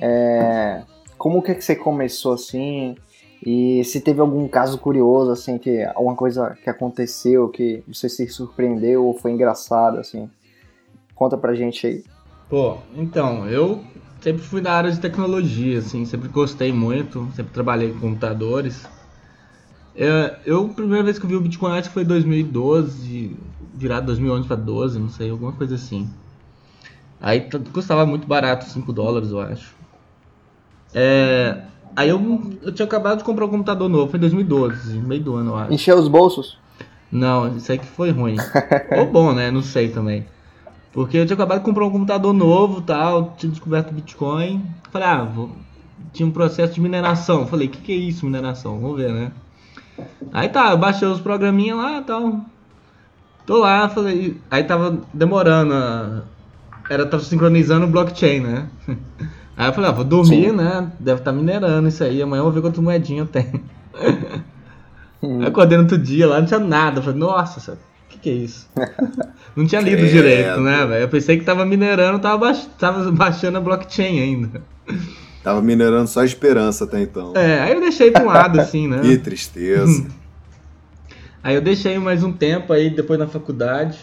[0.00, 0.82] É,
[1.18, 2.94] como que, é que você começou assim?
[3.44, 8.28] E se teve algum caso curioso, assim, que alguma coisa que aconteceu que você se
[8.28, 10.30] surpreendeu ou foi engraçado, assim?
[11.12, 12.04] Conta pra gente aí.
[12.48, 13.82] Pô, então, eu
[14.20, 18.86] sempre fui da área de tecnologia, assim, sempre gostei muito, sempre trabalhei com computadores.
[19.96, 23.36] É, eu, a primeira vez que eu vi o Bitcoin, acho que foi em 2012,
[23.74, 26.08] virado 2011 para 12, não sei, alguma coisa assim.
[27.22, 29.74] Aí custava muito barato, 5 dólares, eu acho.
[30.92, 31.62] É,
[31.94, 32.20] aí eu,
[32.62, 35.56] eu tinha acabado de comprar um computador novo, foi em 2012, meio do ano, eu
[35.56, 35.72] acho.
[35.72, 36.58] Encheu os bolsos?
[37.12, 38.36] Não, isso aí que foi ruim.
[38.98, 39.50] Ou bom, né?
[39.50, 40.26] Não sei também.
[40.92, 44.66] Porque eu tinha acabado de comprar um computador novo tal, tinha descoberto o Bitcoin.
[44.90, 45.50] Falei, ah, vou...
[46.12, 47.46] tinha um processo de mineração.
[47.46, 48.80] Falei, o que, que é isso, mineração?
[48.80, 49.32] Vamos ver, né?
[50.32, 52.40] Aí tá, eu baixei os programinhas lá e tal.
[53.46, 54.40] Tô lá, falei.
[54.50, 55.72] Aí tava demorando.
[55.74, 56.22] a-
[56.92, 58.66] Era, tava sincronizando o blockchain, né?
[59.56, 60.52] Aí eu falei, ah, vou dormir, Sim.
[60.52, 60.92] né?
[60.98, 62.22] Deve estar minerando isso aí.
[62.22, 63.28] Amanhã eu vou ver quantas moedinhas.
[63.34, 63.44] Aí
[65.22, 66.98] eu acordei no outro dia lá, não tinha nada.
[66.98, 67.76] Eu falei, nossa, o
[68.08, 68.68] que, que é isso?
[69.54, 70.12] Não tinha lido Credo.
[70.12, 71.02] direito, né, velho?
[71.02, 72.66] Eu pensei que tava minerando, tava, baix...
[72.78, 74.62] tava baixando a blockchain ainda.
[75.44, 77.34] Tava minerando só a esperança até então.
[77.36, 79.00] É, aí eu deixei pra um lado, assim, né?
[79.02, 80.06] Que tristeza.
[81.42, 83.98] Aí eu deixei mais um tempo, aí depois na faculdade,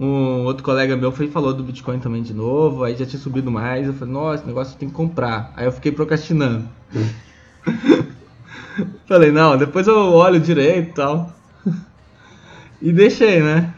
[0.00, 3.50] um outro colega meu foi falou do Bitcoin também de novo, aí já tinha subido
[3.50, 5.52] mais, eu falei, nossa, esse negócio tem que comprar.
[5.54, 6.66] Aí eu fiquei procrastinando.
[9.06, 11.36] falei, não, depois eu olho direito e tal.
[12.80, 13.74] e deixei, né?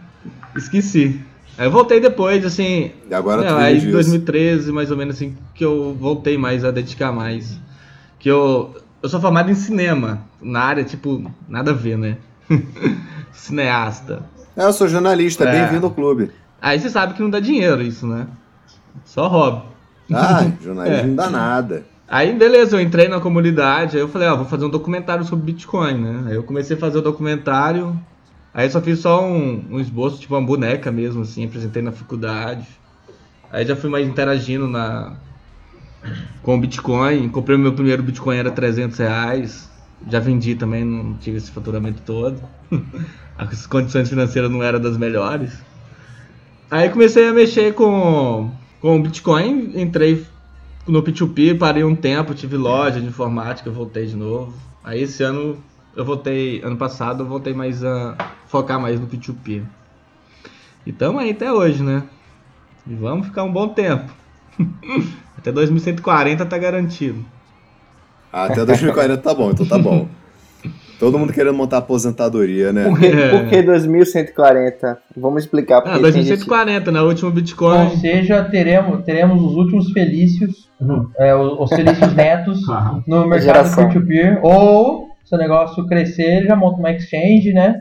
[0.56, 1.20] Esqueci.
[1.58, 3.92] Aí eu voltei depois, assim, E agora não, tu aí em disso.
[3.92, 7.58] 2013, mais ou menos assim, que eu voltei mais a dedicar mais.
[8.18, 8.74] Que eu.
[9.02, 10.22] Eu sou formado em cinema.
[10.40, 12.16] Na área, tipo, nada a ver, né?
[13.32, 14.22] Cineasta.
[14.56, 15.52] É, eu sou jornalista, É.
[15.52, 16.30] bem-vindo ao clube.
[16.60, 18.26] Aí você sabe que não dá dinheiro isso, né?
[19.04, 19.62] Só hobby.
[20.12, 21.06] Ah, jornalismo É.
[21.06, 21.84] não dá nada.
[22.08, 25.46] Aí, beleza, eu entrei na comunidade, aí eu falei, ó, vou fazer um documentário sobre
[25.46, 26.24] Bitcoin, né?
[26.26, 27.98] Aí eu comecei a fazer o documentário,
[28.52, 31.90] aí eu só fiz só um, um esboço, tipo uma boneca mesmo, assim, apresentei na
[31.90, 32.66] faculdade.
[33.50, 35.14] Aí já fui mais interagindo na
[36.42, 39.70] com o Bitcoin, comprei o meu primeiro Bitcoin, era 300 reais,
[40.08, 42.40] já vendi também, não tive esse faturamento todo.
[43.36, 45.52] As condições financeiras não eram das melhores.
[46.70, 50.24] Aí comecei a mexer com, com Bitcoin, entrei
[50.86, 54.54] no P2P, parei um tempo, tive loja de informática, voltei de novo.
[54.82, 55.62] Aí esse ano
[55.94, 59.62] eu voltei, ano passado eu voltei mais a focar mais no P2P.
[60.84, 62.02] E aí até hoje, né?
[62.86, 64.10] E vamos ficar um bom tempo.
[65.38, 67.24] Até 2140 tá garantido.
[68.32, 70.08] Ah, Até 2040 tá bom, então tá bom.
[70.98, 72.84] Todo mundo querendo montar aposentadoria, né?
[72.88, 73.28] Por que, É.
[73.30, 74.98] por que 2140?
[75.16, 75.78] Vamos explicar.
[75.78, 76.28] Ah, Porque gente...
[76.28, 77.00] 2140, né?
[77.02, 77.96] O último Ou Bitcoin.
[77.98, 80.68] seja, teremos, teremos os últimos felícios,
[81.18, 83.88] é, os, os felícios netos Ah, no mercado Geração.
[83.88, 84.38] peer-to-peer.
[84.42, 87.80] Ou, se o negócio crescer, já monta uma exchange, né?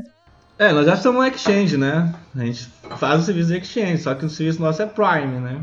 [0.57, 2.11] É, nós já somos um exchange, né?
[2.35, 5.57] A gente faz o serviço de exchange, só que o serviço nosso é Prime, né?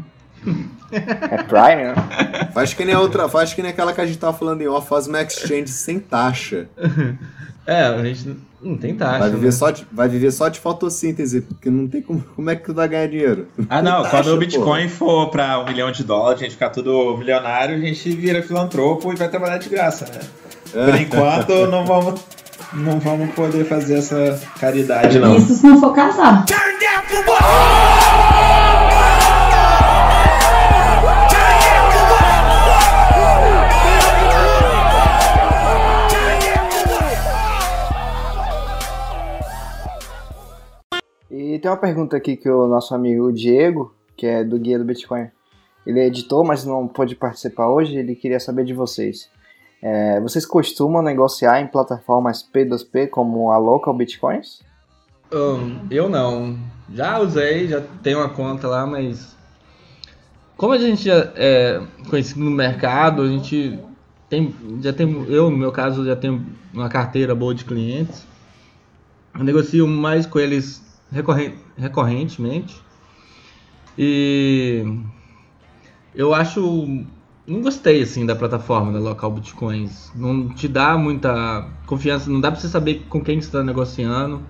[0.91, 2.51] É Prime, né?
[2.55, 4.69] Faz que nem a outra, faz que nem aquela que a gente tava falando em
[4.69, 6.67] off, faz uma exchange sem taxa.
[7.69, 9.19] É, a gente não tem taxa.
[9.19, 9.53] Vai viver, né?
[9.53, 12.25] só de, vai viver só de fotossíntese, porque não tem como.
[12.35, 13.47] Como é que tu vai ganhar dinheiro?
[13.69, 14.05] Ah, não.
[14.05, 14.39] Taxa, Quando o porra.
[14.39, 18.43] Bitcoin for pra um milhão de dólares, a gente ficar tudo milionário, a gente vira
[18.43, 20.21] filantropo e vai trabalhar de graça, né?
[20.73, 22.21] Por enquanto, não vamos,
[22.73, 25.37] não vamos poder fazer essa caridade, não.
[25.37, 26.47] Isso se não for casar.
[41.59, 45.29] Tem uma pergunta aqui que o nosso amigo Diego, que é do Guia do Bitcoin,
[45.87, 49.31] ele editor, mas não pôde participar hoje, ele queria saber de vocês.
[49.81, 54.61] É, vocês costumam negociar em plataformas P2P como a Local Bitcoins?
[55.33, 56.59] Hum, eu não.
[56.93, 59.37] Já usei, já tenho uma conta lá, mas.
[60.57, 63.79] Como a gente já é conhecido no mercado, a gente
[64.29, 64.55] tem.
[64.83, 65.27] Já tem.
[65.29, 68.27] Eu, no meu caso, já tenho uma carteira boa de clientes.
[69.35, 72.83] Eu negocio mais com eles recorrentemente.
[73.97, 74.85] E
[76.15, 77.05] eu acho.
[77.47, 80.13] Não gostei assim da plataforma da Local Bitcoins.
[80.15, 84.43] Não te dá muita confiança, não dá pra você saber com quem você está negociando.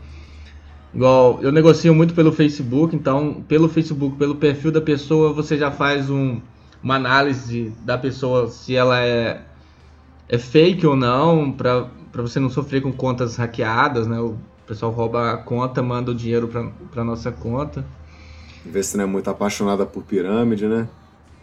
[0.92, 5.71] Igual, eu negocio muito pelo Facebook, então pelo Facebook, pelo perfil da pessoa, você já
[5.71, 6.40] faz um,
[6.83, 9.42] uma análise da pessoa se ela é,
[10.29, 14.18] é fake ou não, pra você não sofrer com contas hackeadas, né?
[14.68, 17.85] Pessoal rouba a conta, manda o dinheiro pra, pra nossa conta.
[18.64, 20.87] Ver se não é muito apaixonada por pirâmide, né?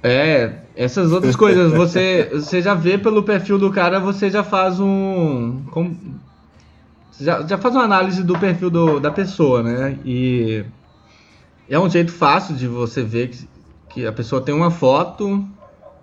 [0.03, 4.79] É, essas outras coisas, você, você já vê pelo perfil do cara, você já faz
[4.79, 5.63] um.
[5.71, 5.97] como-
[7.19, 9.97] já, já faz uma análise do perfil do- da pessoa, né?
[10.05, 10.65] E
[11.69, 13.49] é um jeito fácil de você ver que,
[13.89, 15.27] que a pessoa tem uma foto,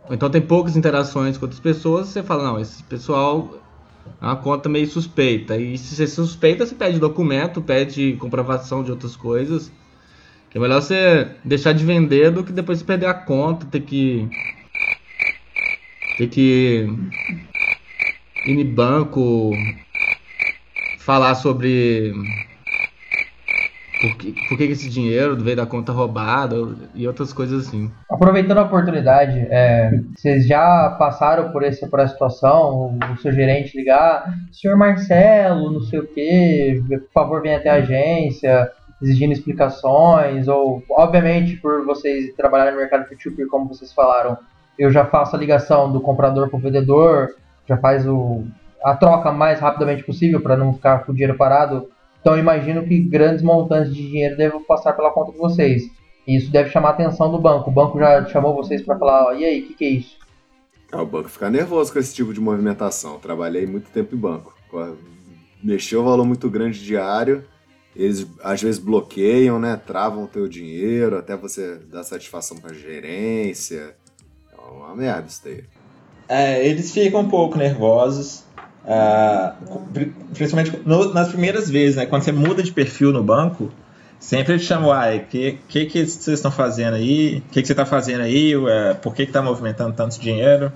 [0.09, 3.62] ou então tem poucas interações com outras pessoas, você fala, não, esse pessoal
[4.21, 5.57] é uma conta meio suspeita.
[5.57, 9.73] E se você suspeita, você pede documento, pede comprovação de outras coisas.
[10.51, 13.81] Que é melhor você deixar de vender do que depois você perder a conta, ter
[13.81, 14.29] que.
[16.19, 16.87] ter que.
[18.47, 19.51] ir no banco.
[20.99, 22.13] falar sobre.
[24.03, 26.57] Por que, por que esse dinheiro veio da conta roubada
[26.93, 27.89] e outras coisas assim.
[28.11, 32.99] Aproveitando a oportunidade, é, vocês já passaram por, esse, por essa situação?
[33.13, 37.75] O, seu gerente ligar, senhor Marcelo, não sei o que, por favor venha até a
[37.75, 38.69] agência,
[39.01, 44.37] exigindo explicações, ou, obviamente, por vocês trabalharem no mercado P2P, como vocês falaram,
[44.77, 47.37] eu já faço a ligação do comprador para o vendedor,
[47.69, 48.43] já faz o,
[48.83, 51.89] a troca mais rapidamente possível para não ficar com o dinheiro parado.
[52.23, 55.91] Então, eu imagino que grandes montantes de dinheiro devem passar pela conta de vocês.
[56.27, 57.69] E isso deve chamar a atenção do banco.
[57.69, 60.17] O banco já chamou vocês para falar, ó, e aí, o que, que é isso?
[60.93, 63.19] Ah, o banco fica nervoso com esse tipo de movimentação.
[63.19, 64.55] Trabalhei muito tempo em banco.
[65.63, 67.45] Mexeu um valor muito grande diário,
[67.95, 69.77] eles às vezes bloqueiam, né?
[69.77, 73.95] Travam o teu dinheiro até você dar satisfação pra gerência.
[74.53, 75.65] É uma merda isso daí.
[76.29, 78.45] É, eles ficam um pouco nervosos,
[78.87, 79.55] ah,
[79.93, 82.07] pri- principalmente no- nas primeiras vezes, né?
[82.07, 83.71] Quando você muda de perfil no banco,
[84.19, 87.43] sempre eles chamam, o que, que, que vocês estão fazendo aí?
[87.49, 88.57] O que, que você está fazendo aí?
[88.57, 90.73] Ué, por que está movimentando tanto dinheiro?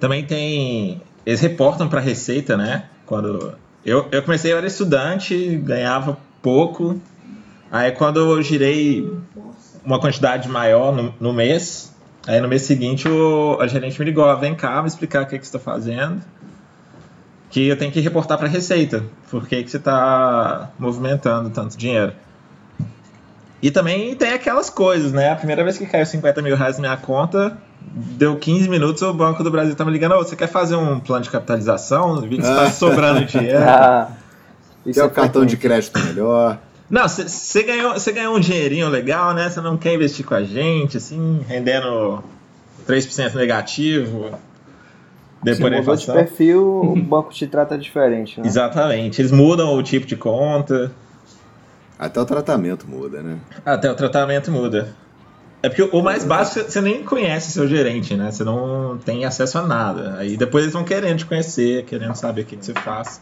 [0.00, 1.00] Também tem.
[1.24, 2.84] Eles reportam para a Receita, né?
[3.06, 3.54] Quando.
[3.84, 7.00] Eu, eu comecei, eu era estudante, ganhava pouco.
[7.70, 9.08] Aí quando eu girei
[9.84, 11.92] uma quantidade maior no, no mês,
[12.26, 15.38] aí no mês seguinte o, a gerente me ligou, vem cá, me explicar o que,
[15.38, 16.22] que você está fazendo.
[17.54, 21.78] Que eu tenho que reportar para a Receita, por que, que você está movimentando tanto
[21.78, 22.12] dinheiro.
[23.62, 25.30] E também tem aquelas coisas, né?
[25.30, 29.14] A primeira vez que caiu 50 mil reais na minha conta, deu 15 minutos, o
[29.14, 32.20] Banco do Brasil tá me ligando, ô, você quer fazer um plano de capitalização?
[32.22, 33.62] Vi que está sobrando dinheiro.
[33.62, 34.08] Ah,
[34.84, 36.58] isso Quer é o cartão de crédito melhor?
[36.90, 39.48] Não, você ganhou, cê ganhou um dinheirinho legal, né?
[39.48, 42.20] Você não quer investir com a gente, assim, rendendo
[42.84, 44.36] 3% negativo.
[45.44, 48.46] Se Depois da mudou de perfil, o banco te trata diferente, né?
[48.46, 49.20] Exatamente.
[49.20, 50.90] Eles mudam o tipo de conta,
[51.98, 53.36] Até o tratamento muda, né?
[53.64, 54.94] até o tratamento muda.
[55.62, 58.30] É porque o mais básico você nem conhece seu gerente, né?
[58.30, 60.16] Você não tem acesso a nada.
[60.18, 63.20] Aí depois eles vão querendo te conhecer, querendo saber o que, que você faz.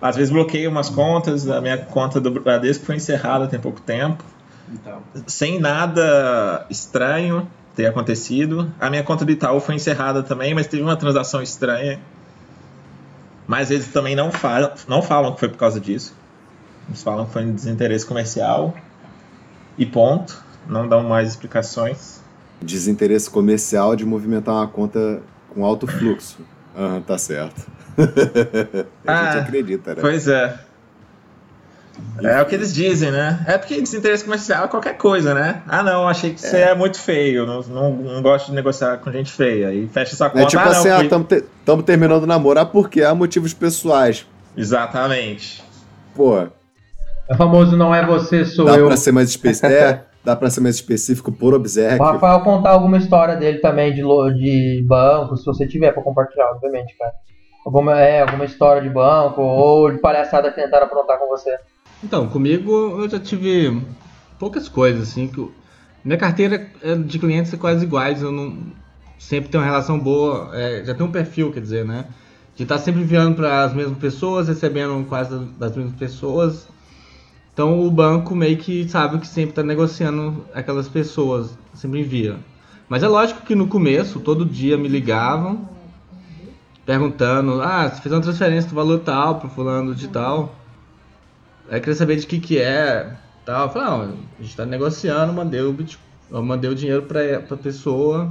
[0.00, 4.22] Às vezes bloqueio umas contas, a minha conta do Bradesco foi encerrada tem pouco tempo.
[5.26, 8.72] sem nada estranho ter acontecido.
[8.80, 12.00] A minha conta do Itaú foi encerrada também, mas teve uma transação estranha.
[13.46, 16.14] Mas eles também não falam, não falam que foi por causa disso.
[16.88, 18.74] Eles falam que foi um desinteresse comercial.
[19.76, 20.42] E ponto.
[20.66, 22.22] Não dão mais explicações.
[22.62, 25.20] Desinteresse comercial de movimentar uma conta
[25.52, 26.38] com alto fluxo.
[26.76, 27.70] Aham, tá certo.
[29.06, 30.00] a gente Ah, acredita, né?
[30.00, 30.58] Pois é.
[32.22, 33.44] É o que eles dizem, né?
[33.46, 35.62] É porque desinteresse comercial é qualquer coisa, né?
[35.66, 39.10] Ah, não, achei que você é, muito feio, não, não, não gosto de negociar com
[39.10, 39.72] gente feia.
[39.72, 40.44] E fecha sua conta.
[40.44, 41.44] É tipo ah, assim, ah, fui- tamo, te-
[41.84, 42.58] terminando o namoro.
[42.60, 43.02] Ah, por quê?
[43.02, 44.26] Há motivos pessoais.
[44.56, 45.62] Exatamente.
[46.14, 46.38] Pô,
[47.28, 48.86] É famoso não é você, sou dá eu.
[48.86, 49.72] pra ser mais específico.
[49.72, 52.00] É, dá pra ser mais específico por obséquio.
[52.00, 56.50] O Rafael contar alguma história dele também de, de banco, se você tiver pra compartilhar,
[56.52, 57.12] obviamente, cara.
[57.66, 61.56] Alguma, é, alguma história de banco ou de palhaçada que tentaram aprontar com você.
[62.02, 63.82] Então, comigo eu já tive
[64.38, 65.54] poucas coisas, assim, que eu-
[66.04, 68.74] minha carteira é de clientes é quase iguais, eu não
[69.18, 72.06] sempre tenho uma relação boa, é, já tenho um perfil, quer dizer, né?
[72.54, 76.68] De estar sempre enviando para as mesmas pessoas, recebendo quase das- mesmas pessoas.
[77.52, 82.38] Então o banco meio que sabe que sempre está negociando aquelas pessoas, sempre envia.
[82.88, 85.68] Mas é lógico que no começo, todo dia me ligavam,
[86.84, 90.63] perguntando, ah, você fez uma transferência do valor tal pro fulano de tal.
[91.70, 93.12] Aí queria saber de que que é,
[93.44, 93.66] tal.
[93.66, 95.98] Eu falei, não, a gente tá negociando, mandei o, bit-
[96.30, 98.30] eu mandei o dinheiro pra, pra pessoa,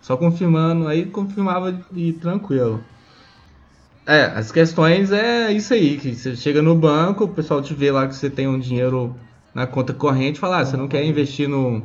[0.00, 2.82] só confirmando, aí confirmava e tranquilo.
[4.06, 7.90] É, as questões é isso aí, que você chega no banco, o pessoal te vê
[7.92, 9.14] lá que você tem um dinheiro
[9.54, 11.82] na conta corrente e fala, ah, você não quer investir no,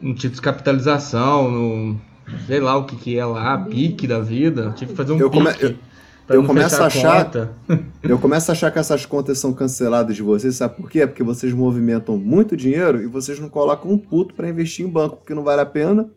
[0.00, 2.00] no título de capitalização, no
[2.46, 5.18] sei lá o que que é lá, pique da vida, eu tive que fazer um
[5.18, 5.64] Eu come- pique.
[5.64, 5.87] eu- pra
[6.28, 7.48] eu começo a achar-.
[8.02, 11.06] Eu começo a achar que essas contas são canceladas de vocês, sabe por quê?
[11.06, 15.16] Porque vocês movimentam muito dinheiro e vocês não colocam um puto pra investir em banco,
[15.16, 16.08] porque não vale a pena.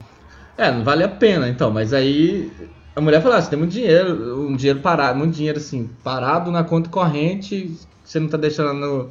[0.58, 2.52] É, não vale a pena, então, mas aí
[2.96, 6.52] a mulher falou, ah, você tem muito dinheiro, um dinheiro parado, muito dinheiro assim, parado
[6.52, 9.10] na conta corrente, você não tá deixando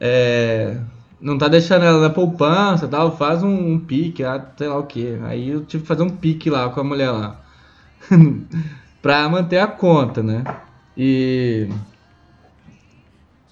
[0.00, 0.76] é,
[1.20, 4.84] não tá deixando ela na poupança tal, faz um, um pique, ah, sei lá o
[4.84, 5.18] que.
[5.24, 7.40] Aí eu tive que fazer um pique lá com a mulher lá.
[9.06, 10.42] pra manter a conta, né?
[10.96, 11.68] E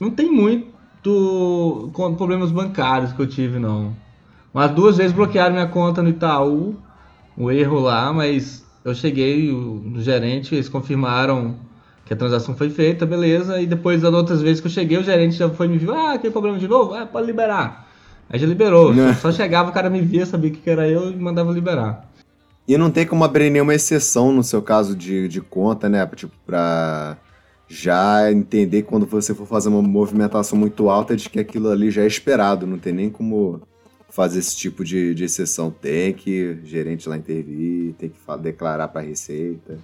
[0.01, 3.95] não tem muito problemas bancários que eu tive, não.
[4.53, 6.75] Umas duas vezes bloquearam minha conta no Itaú,
[7.39, 11.55] um erro lá, mas eu cheguei o- no gerente, eles confirmaram
[12.05, 15.05] que a transação foi feita, beleza, e depois das outras vezes que eu cheguei, o
[15.05, 16.95] gerente já foi me viu, ah, tem problema de novo?
[16.95, 17.87] Ah, pode liberar.
[18.29, 19.15] Aí já liberou, Né.
[19.15, 22.09] só chegava, o cara me via, sabia que era eu e mandava liberar.
[22.67, 26.07] E não tem como abrir nenhuma exceção no seu caso de, de conta, né?
[26.07, 27.17] Tipo, pra
[27.69, 32.03] já entender quando você for fazer uma movimentação muito alta de que aquilo ali já
[32.03, 32.67] é esperado.
[32.67, 33.61] Não tem nem como
[34.15, 35.71] fazer esse tipo de, de exceção.
[35.71, 39.77] Tem que gerente lá intervir, tem que declarar pra Receita.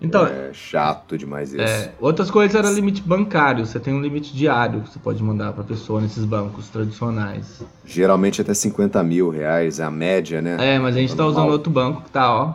[0.00, 1.62] Então, É chato demais isso.
[1.62, 3.64] É, outras coisas era limite bancário.
[3.64, 7.62] Você tem um limite diário que você pode mandar para pessoa nesses bancos tradicionais.
[7.84, 10.56] Geralmente até 50 mil reais, é a média, né?
[10.74, 11.42] É, mas a gente tá Normal.
[11.44, 12.54] usando outro banco que tá, ó,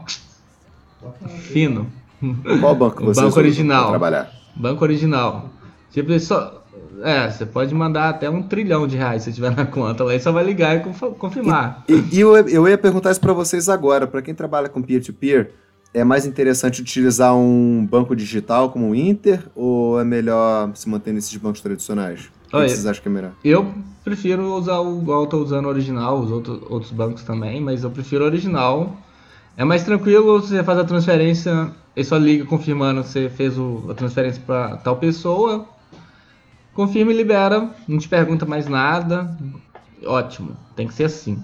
[1.52, 1.88] fino.
[2.60, 3.90] Qual banco você banco original.
[3.90, 4.32] trabalhar?
[4.56, 5.50] Banco original.
[5.92, 6.63] Tipo, só,
[7.02, 10.14] é, você pode mandar até um trilhão de reais se tiver na conta lá.
[10.16, 11.84] E só vai ligar e conf- confirmar.
[11.88, 14.06] E, e eu, eu ia perguntar isso pra vocês agora.
[14.08, 15.52] Pra quem trabalha com peer-to-peer,
[15.94, 21.14] é mais interessante utilizar um banco digital como o Inter ou é melhor se manter
[21.14, 22.22] nesses bancos tradicionais?
[22.48, 23.32] O que Olha, vocês acham que é melhor?
[23.44, 27.84] Eu prefiro usar o igual tô usando o original, os outros, outros bancos também, mas
[27.84, 28.96] eu prefiro o original.
[29.56, 33.86] É mais tranquilo, você faz a transferência, ele só liga confirmando que você fez o-
[33.90, 35.66] a transferência para tal pessoa,
[36.74, 39.36] confirma e libera, não te pergunta mais nada.
[40.06, 41.42] Ótimo, tem que ser assim.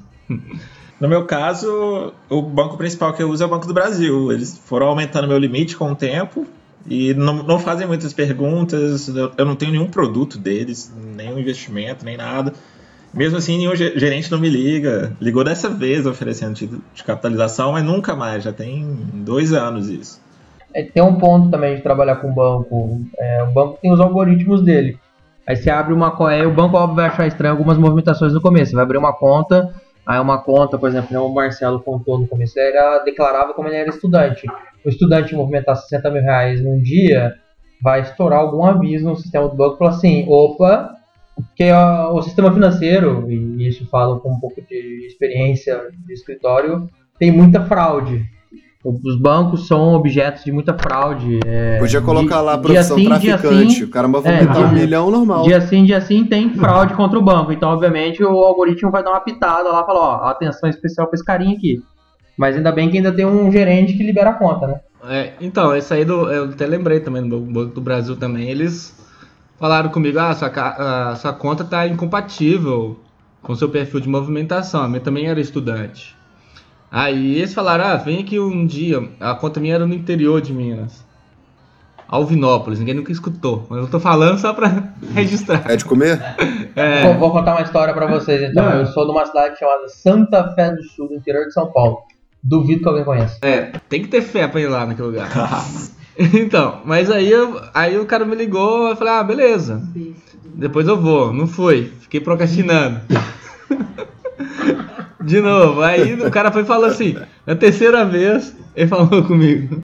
[0.99, 4.31] No meu caso, o banco principal que eu uso é o Banco do Brasil.
[4.31, 6.45] Eles foram aumentando meu limite com o tempo
[6.85, 9.07] e não, não fazem muitas perguntas.
[9.07, 12.53] Eu, eu não tenho nenhum produto deles, nenhum investimento, nem nada.
[13.13, 15.15] Mesmo assim, nenhum ge- gerente não me liga.
[15.21, 18.43] Ligou dessa vez oferecendo título de capitalização, mas nunca mais.
[18.43, 20.21] Já tem dois anos isso.
[20.73, 23.01] É, tem um ponto também de trabalhar com o banco.
[23.17, 24.99] É, o banco tem os algoritmos dele.
[25.50, 26.47] Aí você abre uma conta.
[26.47, 28.70] O banco óbvio vai achar estranho algumas movimentações no começo.
[28.70, 29.74] Você vai abrir uma conta.
[30.06, 33.68] Aí uma conta, por exemplo, né, o Marcelo contou no começo, ele era, declarava como
[33.68, 34.47] ele era estudante.
[34.86, 37.36] O estudante movimentar 60 mil reais num dia,
[37.82, 40.95] vai estourar algum aviso no sistema do banco falar assim, opa,
[41.36, 46.88] porque ó, o sistema financeiro, e isso falo com um pouco de experiência de escritório,
[47.20, 48.26] tem muita fraude.
[48.84, 51.41] Os bancos são objetos de muita fraude.
[51.45, 53.73] é, Podia colocar dia- lá dia profissão sim, dia traficante.
[53.73, 55.43] sim, o cara movimentar é, um milhão normal.
[55.43, 57.51] Dia sim, dia sim tem fraude contra o banco.
[57.51, 61.15] Então, obviamente, o algoritmo vai dar uma pitada lá e falar, ó, atenção especial pra
[61.15, 61.82] esse carinha aqui.
[62.38, 64.80] Mas ainda bem que ainda tem um gerente que libera a conta, né?
[65.09, 68.97] É, então, esse aí do, eu até lembrei também do Banco do Brasil também, eles
[69.59, 70.47] falaram comigo, ah, sua,
[71.11, 72.97] a sua conta tá incompatível
[73.41, 74.84] com seu perfil de movimentação.
[74.84, 76.15] A minha também era estudante.
[76.91, 79.07] Aí eles falaram, ah, vem aqui um dia.
[79.19, 81.05] A conta minha era no interior de Minas.
[82.07, 83.67] Alvinópolis, ninguém nunca escutou.
[83.69, 85.63] Mas eu tô falando só pra registrar.
[85.69, 86.19] É de comer?
[86.75, 88.65] É, Vou, vou contar uma história pra vocês então.
[88.65, 88.79] Não.
[88.79, 91.99] Eu sou de uma cidade chamada Santa Fé do Sul, no interior de São Paulo.
[92.41, 93.37] Duvido que alguém conheça.
[93.87, 95.29] tem que ter fé pra ir lá naquele lugar.
[96.17, 99.83] então, mas aí, eu- aí o cara me ligou, eu falei, ah, beleza.
[100.55, 101.31] Depois eu vou.
[101.31, 101.93] Não foi.
[102.01, 103.01] Fiquei procrastinando.
[105.22, 105.82] De novo.
[105.82, 109.84] Aí o cara foi e falou assim, na terceira vez, ele falou comigo.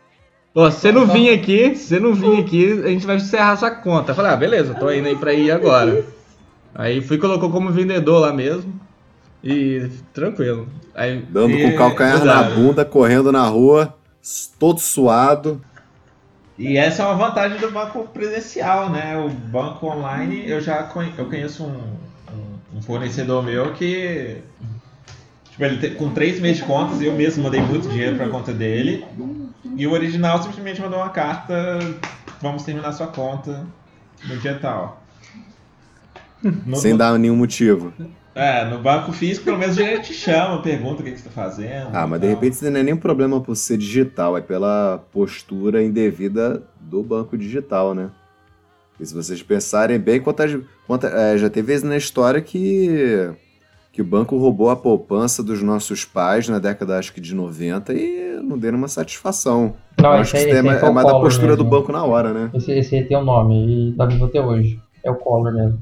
[0.54, 3.58] Ó, se você não vir aqui, se você não vir aqui, a gente vai encerrar
[3.58, 4.12] sua conta.
[4.12, 6.06] Eu falei, ah, beleza, eu tô indo aí pra ir agora.
[6.74, 8.74] Aí fui e colocou como vendedor lá mesmo.
[9.44, 10.68] E tranquilo.
[10.96, 13.94] Aí, Dando e- com o calcanhar na bunda, correndo na rua,
[14.58, 15.62] todo suado.
[16.58, 19.18] E essa é uma vantagem do banco presencial, né?
[19.18, 21.68] O banco online, eu já conhe- eu conheço um,
[22.34, 24.38] um- um fornecedor meu que.
[25.56, 28.52] Tipo, ele te- com três meses de contas, eu mesmo mandei muito dinheiro pra conta
[28.52, 29.06] dele.
[29.78, 31.80] E o original simplesmente mandou uma carta:
[32.42, 33.66] vamos terminar sua conta
[34.28, 35.02] no dia tal.
[36.44, 37.94] No, sem no- dar nenhum motivo.
[38.36, 41.32] É, no banco físico, pelo menos ele te chama, pergunta o que, que você tá
[41.32, 41.88] fazendo.
[41.94, 45.02] Ah, mas de repente isso não é nem um problema por ser digital, é pela
[45.14, 48.10] postura indevida do banco digital, né?
[49.00, 50.54] E se vocês pensarem bem, quantas,
[50.86, 53.30] quanta- é, já teve vezes na história que,
[53.96, 57.94] que o banco roubou a poupança dos nossos pais na década, acho que de 90
[57.94, 59.74] e não deram uma satisfação.
[59.98, 61.80] Não, acho que isso é, é o mais da postura do mesmo.
[61.80, 62.50] banco na hora, né?
[62.54, 64.78] Esse, esse aí tem um nome e tá vivo até hoje.
[65.02, 65.80] É o Collor mesmo.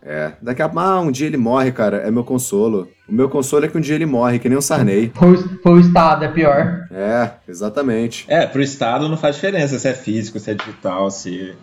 [0.00, 0.30] É.
[0.40, 2.86] Daqui a ah, um dia ele morre, cara, é meu consolo.
[3.08, 5.10] O meu consolo é que um dia ele morre, que nem o Sarney.
[5.12, 6.86] Foi, o- foi o Estado, é pior.
[6.92, 8.26] É, exatamente.
[8.28, 11.56] É, pro Estado não faz diferença se é físico, se é digital, se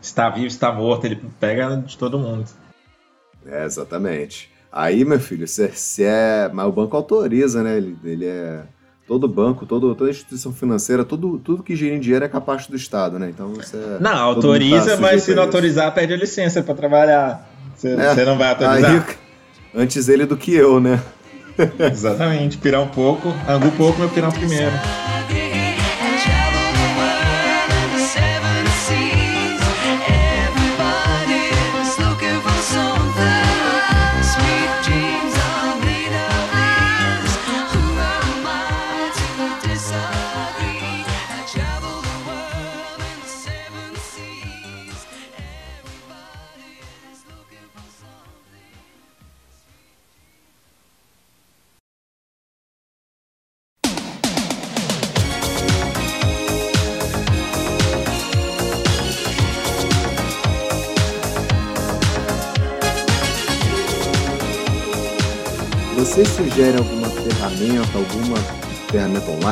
[0.00, 2.46] está vivo, se está morto, ele pega de todo mundo.
[3.44, 4.55] É, exatamente.
[4.70, 6.50] Aí, meu filho, se, se é.
[6.52, 7.76] Mas o banco autoriza, né?
[7.76, 8.62] Ele, ele é.
[9.06, 12.74] Todo banco, todo, toda instituição financeira, tudo, tudo que gira em dinheiro é capaz do
[12.74, 13.30] Estado, né?
[13.30, 13.76] Então você.
[14.00, 15.46] Não, todo mundo autoriza, tá mas se não isso.
[15.46, 17.48] autorizar, perde a licença para trabalhar.
[17.76, 18.90] Você, É, você não vai autorizar?
[19.08, 21.00] Aí, antes ele do que eu, né?
[21.90, 24.72] Exatamente, pirar um pouco, angu pouco, meu pirar primeiro.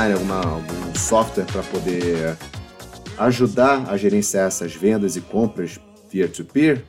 [0.05, 2.37] Online, alguma, algum software para poder
[3.19, 5.81] ajudar a gerenciar essas vendas e compras
[6.11, 6.83] peer-to-peer?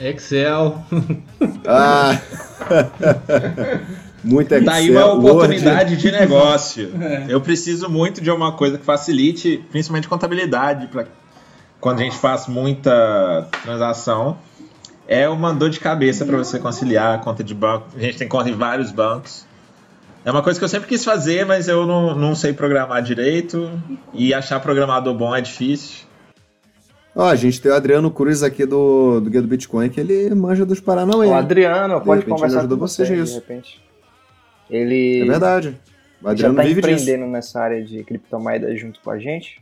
[0.00, 0.82] Excel.
[1.66, 2.20] Ah!
[4.24, 4.64] Muito Excel.
[4.64, 5.26] Tá aí uma Word.
[5.26, 6.90] oportunidade de negócio.
[7.28, 11.06] Eu preciso muito de uma coisa que facilite, principalmente contabilidade, para
[11.80, 14.38] quando a gente faz muita transação.
[15.08, 17.88] É uma dor de cabeça para você conciliar a conta de banco.
[17.96, 19.44] A gente tem conta em vários bancos.
[20.24, 23.70] É uma coisa que eu sempre quis fazer, mas eu não, não sei programar direito.
[24.12, 26.06] E achar programador bom é difícil.
[27.14, 30.34] Ó, a gente tem o Adriano Cruz aqui do, do Guia do Bitcoin, que ele
[30.34, 31.26] manja dos Paranauê.
[31.26, 33.34] O Adriano De pode repente ele conversar ajuda com vocês você, de nisso.
[33.34, 33.82] repente.
[34.70, 35.76] Ele É verdade.
[36.22, 36.92] O já Adriano tá vive disso.
[37.02, 39.60] empreendendo nessa área de criptomoedas junto com a gente.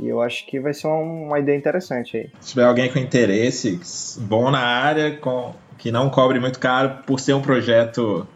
[0.00, 2.30] E eu acho que vai ser uma, uma ideia interessante aí.
[2.40, 3.78] Se tiver alguém com interesse
[4.18, 8.26] bom na área, com, que não cobre muito caro por ser um projeto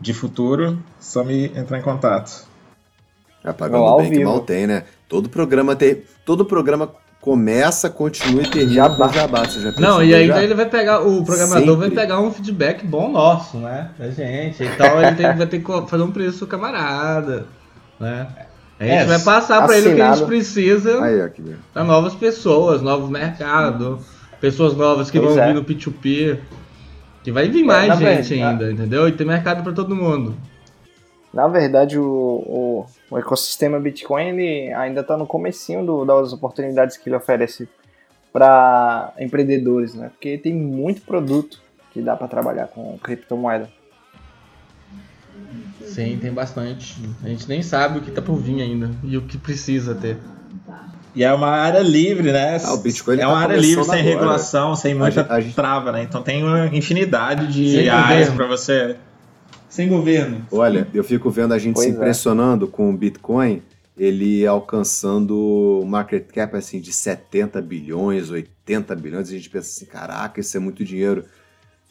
[0.00, 2.46] de futuro, só me entrar em contato.
[3.44, 4.84] Já pagando Ó, ao bem que mal tem, né?
[5.08, 6.02] Todo programa tem.
[6.24, 6.90] Todo programa
[7.20, 9.08] começa, continua e termina Jabá.
[9.08, 9.44] com jabá.
[9.44, 10.42] Você já Não, e aí já?
[10.42, 11.88] ele vai pegar, o programador Sempre.
[11.88, 13.90] vai pegar um feedback bom nosso, né?
[13.98, 14.62] Da gente.
[14.62, 17.46] Então ele tem- vai ter que fazer um preço camarada,
[17.98, 18.26] né?
[18.78, 21.00] A gente É, vai passar pra ele o que a gente precisa
[21.72, 23.98] para novas pessoas, novo mercado,
[24.40, 25.46] pessoas novas que Pois vão é.
[25.48, 26.38] vir no P2P.
[27.26, 29.08] Que vai vir mais na gente verdade- ainda, entendeu?
[29.08, 30.36] E tem mercado pra todo mundo.
[31.34, 36.96] Na verdade, o, o, o ecossistema Bitcoin ele ainda está no comecinho do- das oportunidades
[36.96, 37.68] que ele oferece
[38.32, 40.08] para empreendedores, né?
[40.10, 41.60] Porque tem muito produto
[41.92, 43.68] que dá para trabalhar com criptomoeda.
[45.82, 46.94] Sim, tem bastante.
[47.24, 50.16] A gente nem sabe o que tá por vir ainda e o que precisa ter.
[51.16, 52.58] E é uma área livre, né?
[52.62, 54.02] Ah, o Bitcoin, é tá uma área livre, sem agora.
[54.02, 56.02] regulação, sem muita gente- a gente- trava, né?
[56.02, 58.96] Então tem uma infinidade de áreas para você
[59.68, 60.46] sem governo.
[60.52, 61.94] Olha, eu fico vendo a gente Pois se é.
[61.94, 63.62] impressionando com o Bitcoin,
[63.96, 70.38] ele alcançando market cap assim de 70 bilhões, 80 bilhões, a gente pensa assim, caraca,
[70.40, 71.24] isso é muito dinheiro.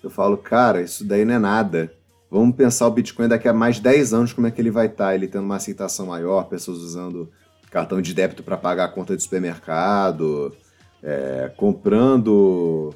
[0.04, 1.92] Eu falo, cara, isso daí não é nada.
[2.30, 5.16] Vamos pensar o Bitcoin daqui a mais 10 anos, como é que ele vai estar,
[5.16, 7.30] ele tendo uma aceitação maior, pessoas usando
[7.76, 10.56] cartão de débito para pagar a conta de supermercado,
[11.04, 12.96] é, comprando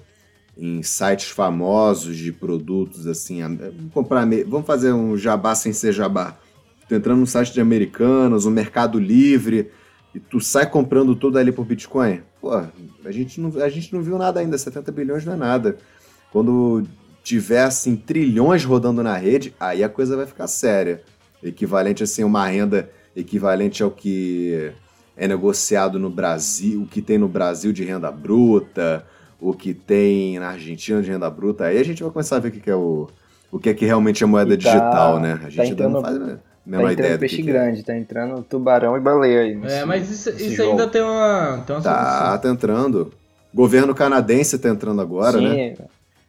[0.57, 5.91] em sites famosos de produtos assim, am- vamos comprar, vamos fazer um jabá sem ser
[5.91, 6.37] jabá.
[6.87, 9.69] Tu entrando no site de americanos, o Mercado Livre,
[10.15, 12.21] e tu sai comprando tudo ali por Bitcoin.
[12.39, 15.77] Pô, a gente não, a gente não viu nada ainda, 70 bilhões não é nada.
[16.31, 16.83] Quando
[17.21, 21.03] tiver assim trilhões rodando na rede, aí a coisa vai ficar séria.
[21.43, 22.89] Equivalente assim a uma renda
[23.19, 24.71] equivalente ao que
[25.17, 29.05] é negociado no Brasil, o que tem no Brasil de renda bruta,
[29.39, 31.65] o que tem na Argentina de renda bruta.
[31.65, 33.07] Aí a gente vai começar a ver o que, que é o
[33.51, 35.33] o que é que realmente é moeda tá- digital, né?
[35.33, 37.41] A tá gente ainda não entrando- faz a Tá menor ideia entrando do peixe que,
[37.43, 37.53] que é.
[37.53, 39.55] grande, tá entrando tubarão e baleia aí.
[39.55, 40.69] nesse- É, mas isso, nesse isso jogo.
[40.71, 42.37] ainda tem uma, tem uma Tá, solução.
[42.41, 43.13] tá entrando.
[43.51, 45.75] Governo canadense tá entrando agora, Sim, né?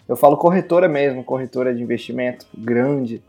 [0.08, 3.22] eu falo corretora mesmo, corretora de investimento grande.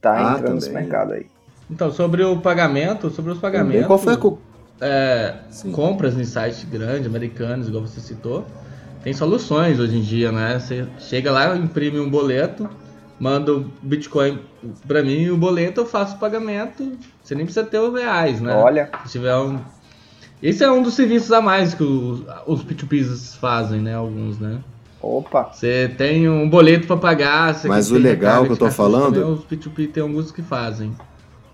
[0.00, 0.82] Tá Ah, entrando nesse também.
[0.84, 1.26] mercado aí.
[1.70, 3.86] Então, sobre o pagamento, sobre os pagamentos.
[3.86, 4.38] Qual foi a co-
[4.80, 5.34] é,
[5.72, 8.44] compras em sites grandes, americanos, igual você citou,
[9.02, 10.58] tem soluções hoje em dia, né?
[10.58, 12.68] Você chega lá, imprime um boleto,
[13.18, 14.40] manda o Bitcoin
[14.86, 16.92] pra mim e o boleto eu faço o pagamento.
[17.22, 18.54] Você nem precisa ter os reais, né?
[18.54, 19.58] Olha, Se tiver um.
[20.42, 23.94] Esse é um dos serviços a mais que os, os P2Ps fazem, né?
[23.94, 24.58] Alguns, né?
[25.00, 27.54] opa, Você tem um boleto pra pagar.
[27.54, 30.92] você Mas o legal que eu tô falando- Também, os P2P tem alguns que fazem.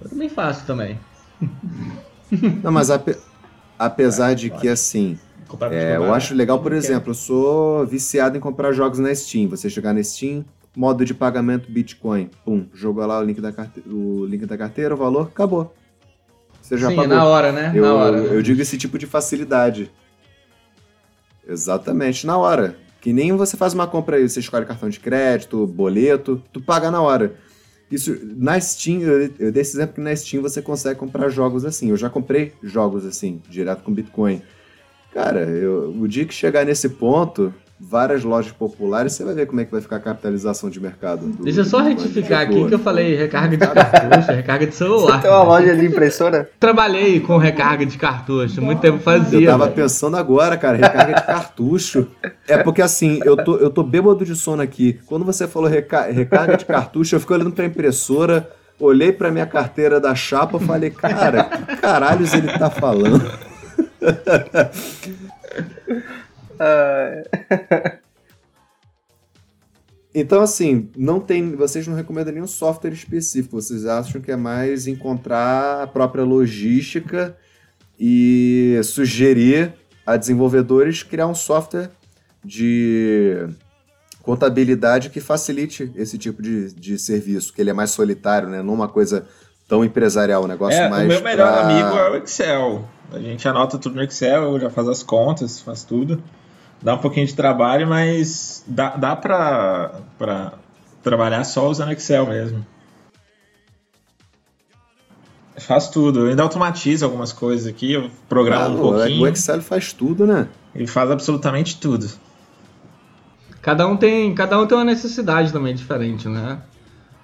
[0.00, 0.98] Eu também faço também.
[2.62, 3.18] Não, mas ape-
[3.78, 5.18] apesar de que, assim,
[5.70, 9.48] é, eu acho legal, por exemplo, eu sou viciado em comprar jogos na Steam.
[9.48, 10.44] Você chegar na Steam,
[10.76, 14.94] modo de pagamento Bitcoin, pum, jogou lá o link da carteira, o, link da carteira,
[14.94, 15.74] o valor, acabou.
[16.60, 17.16] Você já Sim, pagou.
[17.16, 17.72] na hora, né?
[17.74, 18.16] Eu, na hora.
[18.18, 19.90] eu digo esse tipo de facilidade.
[21.48, 22.76] Exatamente, na hora.
[23.00, 26.90] Que nem você faz uma compra aí, você escolhe cartão de crédito, boleto, tu paga
[26.90, 27.34] na hora.
[27.90, 31.64] Isso, na Steam, eu, eu dei esse exemplo que na Steam você consegue comprar jogos
[31.64, 31.88] assim.
[31.90, 34.42] Eu já comprei jogos assim, direto com Bitcoin.
[35.12, 39.60] Cara, eu- o dia que chegar nesse ponto, várias lojas populares, você vai ver como
[39.60, 41.26] é que vai ficar a capitalização de mercado.
[41.26, 45.22] do Deixa eu só retificar aqui que eu falei recarga de cartucho, recarga de celular.
[45.22, 46.50] tem uma loja de impressora?
[46.58, 49.46] Trabalhei com recarga de cartucho, muito tempo Eu fazia.
[49.50, 49.76] tava velho.
[49.76, 52.06] pensando agora, cara, recarga de cartucho.
[52.48, 54.98] É porque assim, eu tô, eu tô bêbado de sono aqui.
[55.06, 58.50] Quando você falou reca- recarga de cartucho, eu fiquei olhando pra impressora,
[58.80, 63.30] olhei pra minha carteira da chapa e falei, cara, que caralhos ele tá falando?
[70.14, 71.54] Então, assim, não tem.
[71.54, 73.60] Vocês não recomendam nenhum software específico.
[73.60, 77.36] Vocês acham que é mais encontrar a própria logística
[78.00, 79.74] e sugerir
[80.06, 81.90] a desenvolvedores criar um software
[82.44, 83.46] de
[84.22, 88.62] contabilidade que facilite esse tipo de, de serviço, que ele é mais solitário, né?
[88.62, 89.26] Não uma coisa
[89.68, 91.04] tão empresarial, um negócio É, mais.
[91.04, 92.88] o meu melhor pra- amigo é o Excel.
[93.12, 96.22] A gente anota tudo no Excel, já faz as contas, faz tudo.
[96.82, 100.52] Dá um pouquinho de trabalho, mas dá, dá pra, pra
[101.02, 102.64] trabalhar só usando Excel mesmo.
[105.58, 106.20] Faz tudo.
[106.20, 109.22] Eu ainda automatizo algumas coisas aqui, eu programo Ah, um o- pouquinho.
[109.22, 110.48] o Excel faz tudo, né?
[110.74, 112.08] Ele faz absolutamente tudo.
[113.60, 116.60] Cada um tem, cada um tem uma necessidade também diferente, né?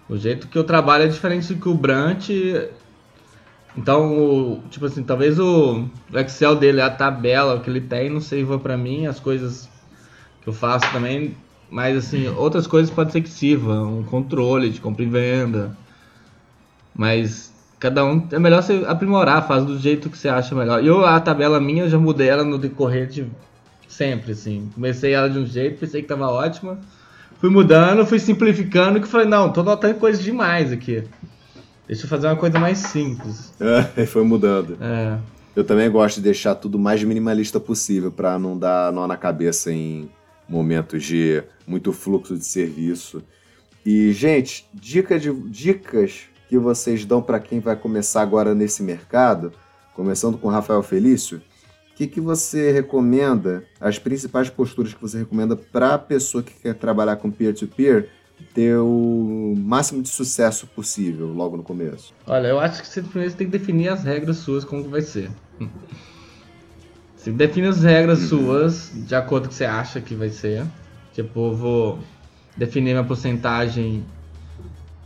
[0.08, 2.28] O jeito que eu trabalho é diferente do que o Brant.
[3.76, 8.76] Então, tipo assim, talvez o, Excel dele, a tabela, que ele tem, não sirva pra
[8.76, 9.68] mim, as coisas
[10.42, 11.36] que eu faço também,
[11.70, 15.76] mas assim, outras coisas podem ser que sirva, um controle de compra e venda.
[16.94, 20.84] Mas cada um é melhor você aprimorar, faz do jeito que você acha melhor.
[20.84, 23.26] Eu a tabela minha eu já mudei ela no decorrer de
[23.88, 24.70] sempre assim.
[24.74, 26.78] Comecei ela de um jeito, pensei que tava ótima.
[27.40, 31.04] Fui mudando, fui simplificando, que falei, não, tô notando coisa demais aqui.
[31.86, 33.52] Deixa eu fazer uma coisa mais simples.
[33.96, 34.76] É, foi mudando.
[34.80, 35.18] É.
[35.54, 39.16] Eu também gosto de deixar tudo o mais minimalista possível para não dar nó na
[39.16, 40.10] cabeça em
[40.48, 43.22] momentos de muito fluxo de serviço.
[43.86, 49.52] E, gente, dica de, dicas que vocês dão para quem vai começar agora nesse mercado,
[49.94, 51.38] começando com o Rafael Felício,
[51.92, 56.52] o que, que você recomenda, as principais posturas que você recomenda para a pessoa que
[56.54, 58.08] quer trabalhar com peer-to-peer
[58.54, 62.12] ter o máximo de sucesso possível logo no começo?
[62.26, 65.02] Olha, eu acho que você primeiro tem que definir as regras suas, como que vai
[65.02, 65.30] ser.
[67.16, 70.62] Você define as regras suas de acordo com o que você acha que vai ser.
[71.14, 71.98] Tipo, eu vou
[72.54, 74.04] definir minha porcentagem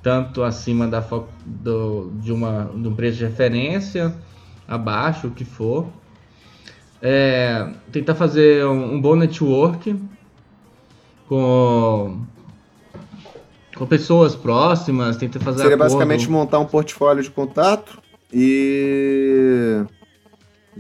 [0.03, 0.99] tanto acima da,
[1.47, 4.13] do, de, uma, de um preço de referência,
[4.67, 5.87] abaixo, o que for.
[7.01, 9.97] É, tentar fazer um, um bom network
[11.29, 12.27] com,
[13.79, 15.91] com pessoas próximas, tentar fazer Seria acordo.
[15.91, 17.99] basicamente montar um portfólio de contato
[18.33, 19.83] e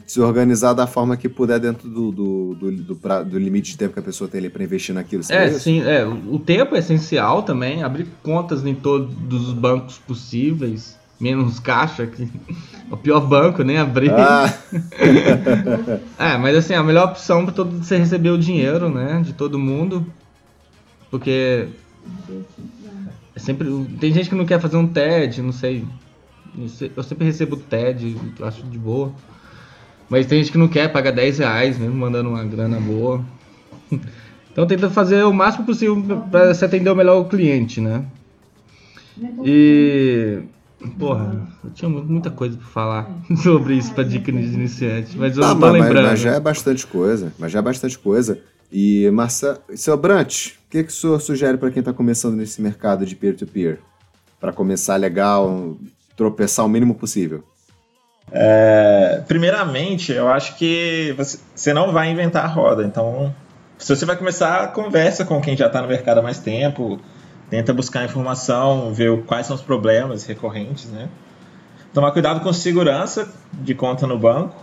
[0.06, 3.78] se organizar da forma que puder dentro do, do, do, do pra- do limite de
[3.78, 5.22] tempo que a pessoa tem ali para investir naquilo.
[5.28, 10.96] É, sim, é, o tempo é essencial também, abrir contas em todos os bancos possíveis,
[11.20, 12.26] menos caixa, que é
[12.92, 14.10] o pior banco, nem abrir.
[14.12, 14.52] Ah,
[16.18, 19.58] É, mas assim, a melhor opção para todo você receber o dinheiro, né, de todo
[19.58, 20.06] mundo,
[21.10, 21.66] porque
[23.38, 23.68] sempre
[24.00, 25.84] tem gente que não quer fazer um TED, não sei,
[26.96, 29.12] eu sempre recebo TED, acho de boa,
[30.08, 33.22] mas tem gente que não quer pagar 10 reais mesmo mandando uma grana boa,
[34.52, 38.04] então tenta fazer o máximo possível para se atender o melhor o cliente, né?
[39.44, 40.40] E
[40.98, 43.10] porra, eu tinha mu- muita coisa para falar
[43.42, 46.06] sobre isso para dica de iniciante, mas eu não tô mas- lembrando.
[46.08, 47.32] mas já é bastante coisa.
[47.38, 48.38] Mas já é bastante coisa.
[48.70, 52.60] E, Marcelo, seu Brant, o que, que o senhor sugere para quem está começando nesse
[52.60, 53.78] mercado de peer-to-peer?
[54.38, 55.76] Para começar legal,
[56.16, 57.42] tropeçar o mínimo possível.
[58.30, 62.84] É, primeiramente, eu acho que você, não vai inventar a roda.
[62.84, 63.34] Então,
[63.78, 67.00] se você vai começar, conversa com quem já está no mercado há mais tempo,
[67.48, 71.08] tenta buscar informação, ver quais são os problemas recorrentes, né?
[71.94, 74.54] Tomar cuidado com segurança de conta no banco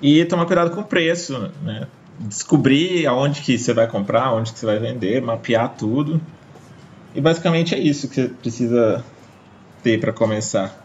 [0.00, 1.88] e tomar cuidado com preço, né?
[2.18, 6.20] Descobrir aonde que você vai comprar, onde que você vai vender, mapear tudo.
[7.14, 9.04] E basicamente é isso que você precisa
[9.82, 10.84] ter para começar.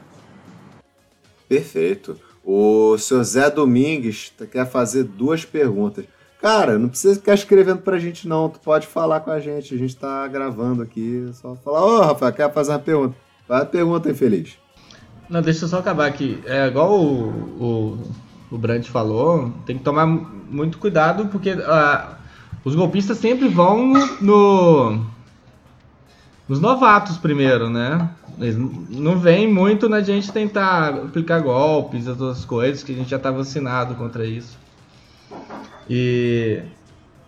[1.47, 2.17] Perfeito.
[2.43, 6.05] O seu Zé Domingues quer fazer duas perguntas.
[6.41, 8.49] Cara, não precisa ficar escrevendo pra gente, não.
[8.49, 9.75] Tu pode falar com a gente.
[9.75, 11.27] A gente tá gravando aqui.
[11.29, 13.15] É Só falar, ô, Rafael, quer fazer uma pergunta?
[13.47, 14.57] Faz a pergunta, infeliz.
[15.29, 16.41] Não, deixa eu só acabar aqui.
[16.45, 17.29] É igual o,
[17.59, 17.97] o,
[18.51, 20.07] o Brant falou, tem que tomar
[20.51, 22.15] muito cuidado porque ah,
[22.63, 25.05] os golpistas sempre vão no
[26.47, 28.09] nos novatos primeiro, né?
[28.37, 33.09] Eles não vêm muito na gente tentar aplicar golpes, as outras coisas, que a gente
[33.09, 34.57] já tá vacinado contra isso.
[35.89, 36.61] E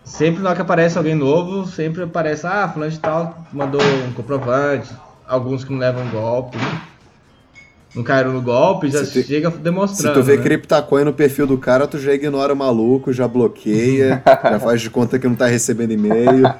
[0.02, 4.12] sempre na hora que aparece alguém novo, sempre aparece, ah, fulano de tal mandou um
[4.12, 4.92] comprovante,
[5.26, 6.58] alguns que não levam golpe,
[7.94, 10.14] não caíram no golpe, já Se tu- chega Se demonstrando.
[10.14, 10.42] tu vê né?
[10.42, 14.90] CryptoCoin no perfil do cara, tu já ignora o maluco, já bloqueia, já faz de
[14.90, 16.52] conta que não tá recebendo e-mail.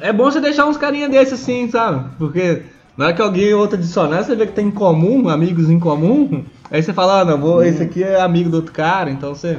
[0.00, 2.10] É bom você deixar uns carinha desses assim, sabe?
[2.18, 2.62] Porque
[2.96, 5.78] na hora que alguém ou outro adicionar, você vê que tem em comum, amigos em
[5.78, 9.34] comum, aí você fala, ah, não, vou, esse aqui é amigo do outro cara, então
[9.34, 9.58] você.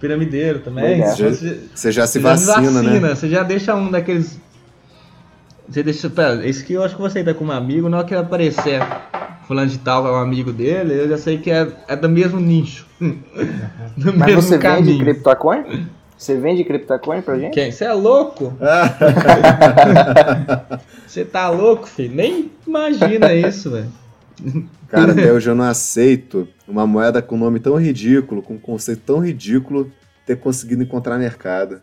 [0.00, 0.98] Piramideiro também.
[1.00, 1.30] Então ideia.
[1.34, 3.14] você, Você já se você já vacina, né?
[3.14, 4.38] Você já deixa um daqueles.
[5.68, 6.10] Você deixa.
[6.10, 8.20] Pera, esse aqui eu acho que você tá com um amigo, na hora que ele
[8.20, 8.80] aparecer
[9.46, 12.40] fulano de tal é um amigo dele, eu já sei que é, é do mesmo
[12.40, 12.86] nicho.
[13.00, 14.98] do Mas mesmo você vende caminho.
[14.98, 15.86] CryptoCoin?
[16.16, 17.52] Você vende CryptoCoin pra gente?
[17.54, 17.70] Quem?
[17.70, 18.52] Você é louco?
[21.06, 22.14] Você tá louco, filho?
[22.14, 23.92] Nem imagina isso, velho.
[24.88, 29.02] Cara, até hoje eu não aceito uma moeda com nome tão ridículo, com um conceito
[29.04, 29.90] tão ridículo,
[30.26, 31.80] ter conseguido encontrar mercado.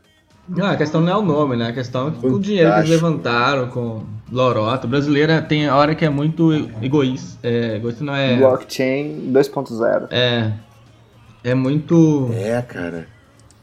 [0.47, 1.69] Não, a questão não é o nome, né?
[1.69, 4.85] A questão é o dinheiro que eles levantaram com lorota.
[4.85, 7.39] O brasileiro tem a hora que é muito egoísta.
[7.41, 8.35] É, egoísta não é.
[8.35, 10.07] Blockchain 2.0.
[10.11, 10.51] É.
[11.43, 12.29] É muito.
[12.33, 13.07] É, cara.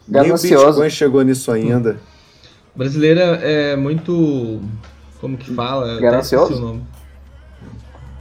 [0.08, 0.66] Nem o Ganancioso.
[0.66, 1.98] Bitcoin chegou nisso ainda.
[2.74, 4.60] O brasileiro é muito.
[5.20, 6.00] Como que fala?
[6.00, 6.52] Ganancioso?
[6.52, 6.82] esqueci o nome.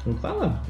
[0.03, 0.61] Como que fala?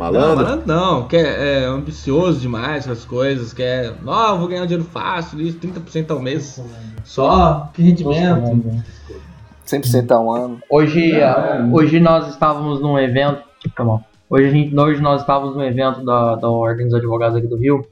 [0.00, 0.44] Não, Malandro?
[0.44, 4.84] malandro não, quer, é ambicioso demais com as coisas, quer, não, eu vou ganhar dinheiro
[4.84, 6.62] fácil, isso, 30% ao mês.
[7.04, 8.82] Só, que rendimento.
[9.66, 10.58] 100% ao ano.
[10.70, 13.42] Hoje, ah, hoje nós estávamos num evento.
[13.76, 14.00] Tá bom.
[14.28, 17.56] Hoje, a gente, hoje nós estávamos num evento da, da Ordem dos Advogados aqui do
[17.56, 17.84] Rio.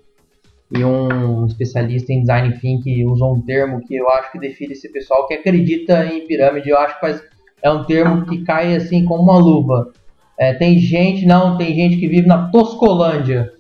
[0.71, 4.89] E um especialista em design thinking usou um termo que eu acho que define esse
[4.91, 6.69] pessoal que acredita em pirâmide.
[6.69, 7.23] Eu acho que faz,
[7.63, 9.93] é um termo que cai assim como uma luva.
[10.39, 13.53] É, tem gente, não, tem gente que vive na Toscolândia.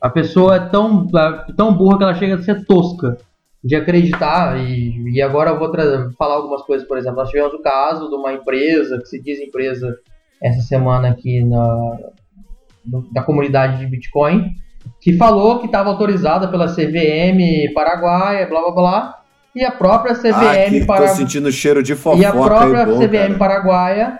[0.00, 3.16] A pessoa é tão, é tão burra que ela chega a ser tosca
[3.62, 4.58] de acreditar.
[4.58, 5.70] E, e agora eu vou
[6.18, 9.38] falar algumas coisas, por exemplo, nós tivemos o caso de uma empresa, que se diz
[9.40, 9.96] empresa,
[10.42, 11.96] essa semana aqui na,
[13.12, 14.50] da comunidade de Bitcoin,
[15.00, 19.18] que falou que estava autorizada pela CVM Paraguaia, blá blá blá,
[19.54, 21.14] e a própria Ah, CVM que tô Paraguaia.
[21.14, 23.38] sentindo cheiro de fofoca E a própria aí, bom, CVM cara.
[23.38, 24.18] Paraguaia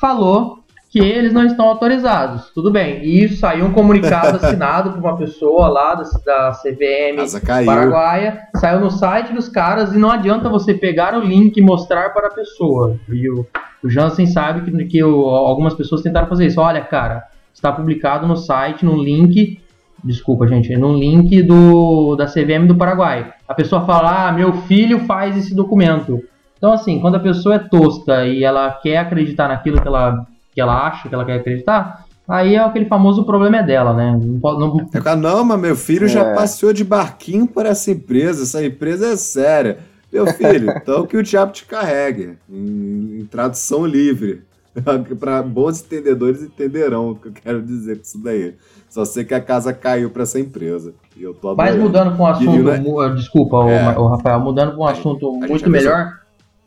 [0.00, 0.55] falou
[0.98, 2.50] que eles não estão autorizados.
[2.54, 3.04] Tudo bem.
[3.04, 7.20] E isso saiu um comunicado assinado por uma pessoa lá da, da CVM.
[7.66, 12.10] Paraguaia, saiu no site dos caras e não adianta você pegar o link e mostrar
[12.14, 12.96] para a pessoa.
[13.10, 13.46] E o,
[13.84, 16.60] o Jansen sabe que, que o- algumas pessoas tentaram fazer isso.
[16.60, 19.60] Olha, cara, está publicado no site, no link.
[20.02, 23.32] Desculpa, gente, no link do, da CVM do Paraguai.
[23.48, 26.22] A pessoa fala, ah, meu filho faz esse documento.
[26.56, 30.26] Então, assim, quando a pessoa é tosca e ela quer acreditar naquilo que ela,
[30.56, 34.18] que ela acha que ela quer acreditar, aí é aquele famoso problema é dela, né?
[34.24, 36.34] Não, pode- não, falo, não, mas meu filho já É.
[36.34, 39.80] passeou de barquinho por essa empresa, essa empresa é séria.
[40.10, 44.42] Meu filho, então que o diabo te carregue, em, em tradução livre.
[45.20, 48.54] Para bons entendedores entenderão o que eu quero dizer com isso daí.
[48.88, 50.94] Só sei que a casa caiu para essa empresa.
[51.16, 52.82] E eu tô Mas mudando para um assunto, né?
[53.06, 53.82] eh, desculpa, o É.
[53.82, 56.12] Ma- o Rafael, mudando para um assunto muito melhor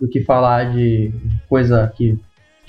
[0.01, 1.11] do que falar de
[1.47, 2.17] coisa que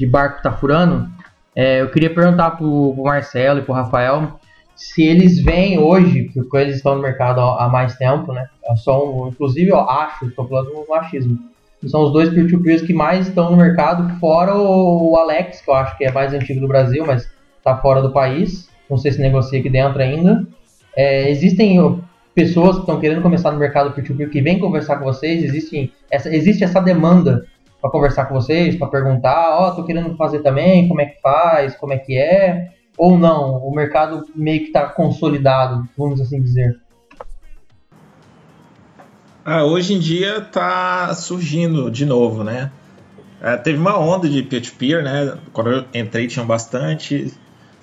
[0.00, 1.06] de barco tá furando,
[1.54, 4.40] é, eu queria perguntar pro, pro Marcelo e pro Rafael
[4.74, 8.48] se eles veem hoje, porque eles estão no mercado há mais tempo, né?
[8.82, 11.38] São, inclusive, eu acho, estou falando do machismo.
[11.86, 15.98] São os dois peer-to-peers que mais estão no mercado, fora o, Alex, que eu acho
[15.98, 17.30] que é mais antigo do Brasil, mas
[17.62, 18.70] tá fora do país.
[18.88, 20.46] Não sei se negocia aqui dentro ainda.
[20.96, 21.78] É, existem
[22.34, 25.44] pessoas que estão querendo começar no mercado peer-to-peer que vêm conversar com vocês?
[25.44, 27.44] Existe essa, existe essa demanda
[27.80, 31.74] para conversar com vocês, para perguntar, ó, tô querendo fazer também, como é que faz,
[31.76, 32.72] como é que é?
[32.96, 36.78] Ou não, o mercado meio que está consolidado, vamos assim dizer.
[39.44, 42.70] Ah, hoje em dia tá surgindo de novo, né?
[43.40, 45.38] É, teve uma onda de peer-to-peer, né?
[45.52, 47.32] Quando eu entrei tinham bastante,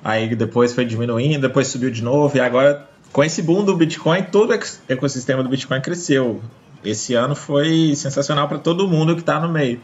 [0.03, 4.23] aí depois foi diminuindo, depois subiu de novo, e agora com esse boom do Bitcoin,
[4.23, 6.41] todo o ecossistema do Bitcoin cresceu.
[6.89, 9.81] Esse ano foi sensacional para todo mundo que está no meio.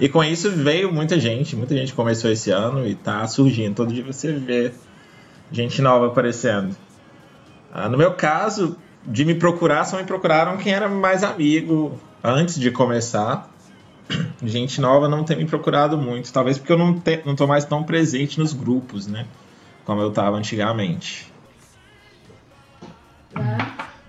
[0.00, 3.74] E com isso veio muita gente, muita gente começou esse ano e tá surgindo.
[3.74, 4.72] Todo dia você vê
[5.50, 6.76] gente nova aparecendo.
[7.72, 12.58] Ah, no meu caso, de me procurar, só me procuraram quem era mais amigo antes
[12.58, 13.50] de começar.
[14.42, 17.66] Gente nova não tem me procurado muito, talvez porque eu não, te, não tô mais
[17.66, 19.26] tão presente nos grupos, né?
[19.84, 21.30] Como eu tava antigamente.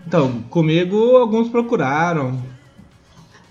[0.07, 2.41] Então, comigo alguns procuraram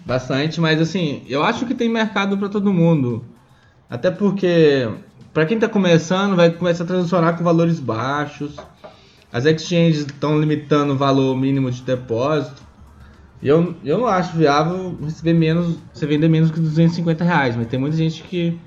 [0.04, 3.24] bastante, mas assim, eu acho que tem mercado para todo mundo.
[3.88, 4.88] Até porque
[5.38, 8.56] para quem tá começando, vai começar a transacionar com valores baixos.
[9.32, 12.60] As exchanges estão limitando o valor mínimo de depósito.
[13.40, 17.78] Eu, eu não acho viável receber menos, você vender menos que 250 reais, mas tem
[17.78, 18.58] muita gente que,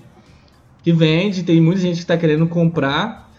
[0.81, 3.29] que vende, tem muita gente que está querendo comprar.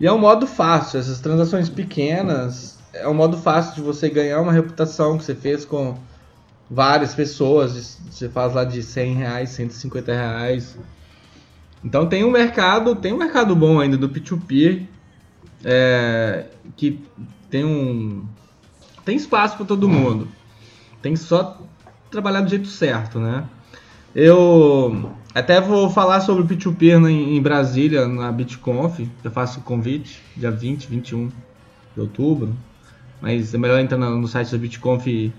[0.00, 4.40] E é um modo fácil, essas transações pequenas, é um modo fácil de você ganhar
[4.40, 5.96] uma reputação que você fez com
[6.70, 7.98] várias pessoas.
[8.10, 10.78] Você faz lá de 100 reais, 150 reais.
[11.84, 14.86] Então tem um mercado, tem um mercado bom ainda do P2P,
[15.64, 17.02] é, que
[17.48, 18.24] tem um
[19.04, 20.28] tem espaço para todo mundo.
[21.00, 21.58] Tem só
[22.10, 23.44] trabalhar do jeito certo, né?
[24.14, 29.00] Eu até vou falar sobre o P2P em, em Brasília, na BitConf.
[29.24, 31.28] Eu faço o convite, dia 20, 21
[31.94, 32.54] de outubro.
[33.20, 35.32] Mas é melhor entrar no site da BitConf e,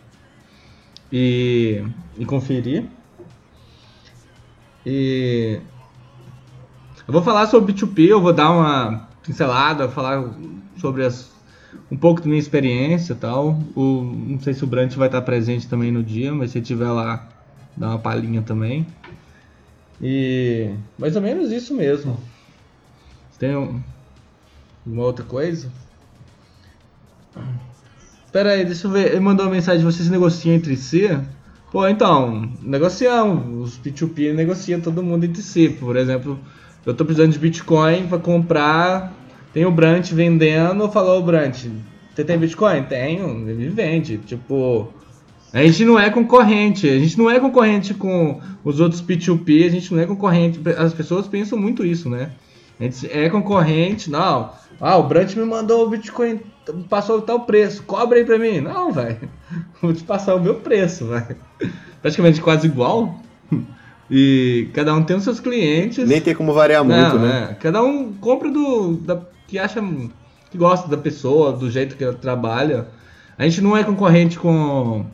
[1.12, 1.84] e,
[2.18, 2.86] e conferir.
[4.86, 5.60] E
[7.08, 10.24] eu vou falar sobre P2P, eu vou dar uma pincelada, falar
[10.78, 11.30] sobre as,
[11.92, 13.60] um pouco da minha experiência e tal.
[13.76, 16.64] O, não sei se o Brant vai estar presente também no dia, mas se ele
[16.64, 17.28] estiver lá,
[17.76, 18.86] dá uma palhinha também.
[20.02, 22.18] E mais ou menos isso mesmo.
[23.38, 23.82] Tem um-
[24.86, 25.70] uma outra coisa?
[28.32, 29.12] Pera aí, deixa eu ver.
[29.12, 31.10] Ele mandou uma mensagem: vocês negociam entre si?
[31.72, 33.70] Pô, então, negociamos.
[33.70, 35.70] Os P2P negociam todo mundo entre si.
[35.70, 36.40] Por exemplo,
[36.86, 39.14] eu tô precisando de Bitcoin para comprar.
[39.54, 40.90] Tem o Brant vendendo.
[40.90, 41.66] Falou, Brant,
[42.14, 42.84] você tem Bitcoin?
[42.84, 43.50] Tenho.
[43.50, 44.18] Ele vende.
[44.18, 44.88] Tipo,
[45.54, 46.90] a gente não é concorrente.
[46.90, 49.66] A gente não é concorrente com os outros P2P.
[49.66, 50.60] A gente não é concorrente.
[50.78, 52.32] As pessoas pensam muito isso, né?
[52.80, 54.50] A gente é concorrente, não.
[54.80, 56.40] Ah, o Brant me mandou o Bitcoin,
[56.89, 58.62] passou tal preço, cobre aí pra mim.
[58.62, 59.30] Não, velho.
[59.82, 61.36] Vou te passar o meu preço, velho.
[62.01, 63.20] Praticamente quase igual.
[64.14, 66.05] E cada um tem os seus clientes.
[66.05, 67.47] Nem tem como variar muito, Não, né?
[67.51, 67.53] é.
[67.53, 69.82] Cada um compra do da, que acha
[70.49, 72.89] que gosta da pessoa, do jeito que ela trabalha.
[73.38, 75.05] A gente não é concorrente com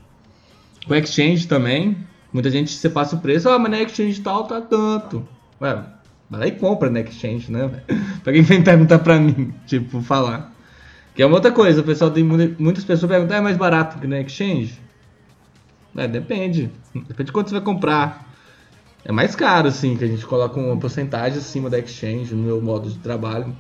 [0.88, 1.96] com exchange também.
[2.34, 5.28] Muita gente você passa o preço, ah, mas na exchange tal tá tanto.
[5.62, 5.80] Ué,
[6.28, 7.70] vai lá e compra na exchange, né?
[8.24, 10.52] pra quem vem perguntar pra mim, tipo, falar.
[11.18, 13.58] Que é uma outra coisa, o pessoal tem muita- muitas pessoas perguntam, ah, é mais
[13.58, 14.80] barato que na exchange?
[15.96, 16.70] É, depende.
[16.94, 18.28] Depende de quanto você vai comprar.
[19.04, 22.62] é mais caro, assim, que a gente coloca uma porcentagem acima da exchange no meu
[22.62, 23.56] modo de trabalho.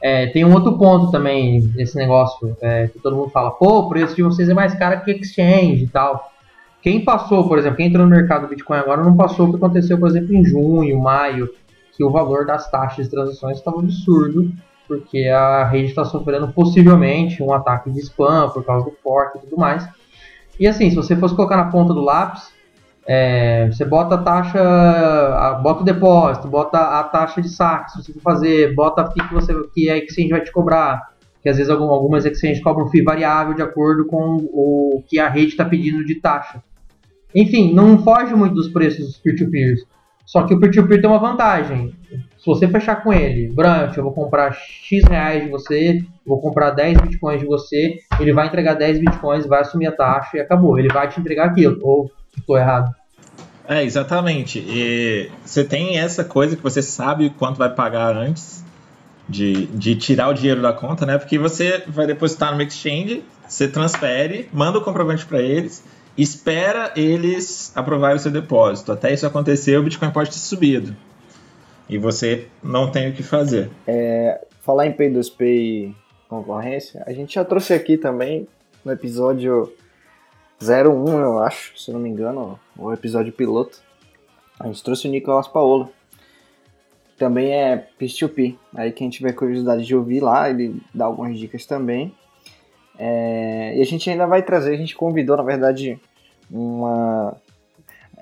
[0.00, 3.88] É, tem um outro ponto também desse negócio, é, que todo mundo fala, pô, o
[3.88, 6.30] preço de vocês é mais caro que exchange e tal.
[6.82, 9.56] Quem passou, por exemplo, quem entrou no mercado do Bitcoin agora não passou o que
[9.56, 11.48] aconteceu, por exemplo, em junho, maio,
[11.96, 14.52] que o valor das taxas de transações estava absurdo,
[14.90, 19.40] porque a rede está sofrendo possivelmente um ataque de spam por causa do fork e
[19.42, 19.88] tudo mais.
[20.58, 22.52] E assim, se você fosse colocar na ponta do lápis,
[23.06, 28.12] é, você bota a taxa, bota o depósito, bota a taxa de saque, se você
[28.14, 31.10] for fazer, bota a FII que, você, que a exchange vai te cobrar.
[31.40, 35.28] Que às vezes algum- algumas exchanges cobram FII variável de acordo com o que a
[35.28, 36.62] rede está pedindo de taxa.
[37.32, 39.82] Enfim, não foge muito dos preços dos peer-to-peers.
[40.26, 41.94] Só que o peer-to-peer tem uma vantagem.
[42.40, 46.70] Se você fechar com ele, Brant, eu vou comprar X reais de você, vou comprar
[46.70, 50.78] 10 bitcoins de você, ele vai entregar 10 bitcoins, vai assumir a taxa e acabou.
[50.78, 51.78] Ele vai te entregar aquilo.
[51.82, 52.94] Ou estou errado.
[53.68, 54.58] É, exatamente.
[54.58, 58.64] E você tem essa coisa que você sabe quanto vai pagar antes
[59.28, 61.18] de, de tirar o dinheiro da conta, né?
[61.18, 65.84] Porque você vai depositar no exchange, você transfere, manda o comprovante para eles,
[66.16, 68.92] espera eles aprovarem o seu depósito.
[68.92, 70.96] Até isso acontecer, o Bitcoin pode ter subido.
[71.90, 73.68] E você não tem o que fazer.
[74.60, 75.94] Falar em P2P e
[76.28, 78.46] concorrência, a gente já trouxe aqui também
[78.84, 79.72] no episódio
[80.62, 83.80] 01, eu acho, se não me engano, o episódio piloto.
[84.60, 85.90] A gente trouxe o Nicolas Paolo.
[87.18, 88.56] Também é P2P.
[88.74, 92.14] Aí quem tiver curiosidade de ouvir lá, ele dá algumas dicas também.
[92.96, 95.98] É, e a gente ainda vai trazer, a gente convidou, na verdade,
[96.48, 97.34] uma,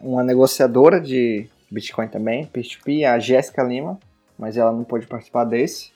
[0.01, 3.99] uma negociadora de Bitcoin também, P2P, a Jéssica Lima,
[4.39, 5.93] mas ela não pôde participar desse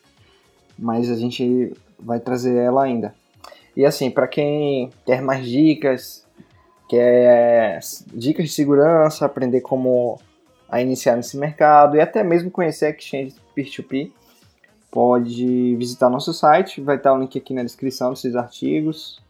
[0.79, 3.15] mas a gente vai trazer ela ainda.
[3.77, 6.27] E assim, para quem quer mais dicas,
[6.89, 7.79] quer
[8.13, 10.19] dicas de segurança, aprender como
[10.69, 14.11] a iniciar nesse mercado e até mesmo conhecer a exchange peer-to-peer,
[14.91, 19.21] pode visitar nosso site, vai estar o link aqui na descrição desses artigos.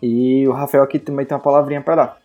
[0.00, 2.22] E o Rafael aqui também tem uma palavrinha para dar.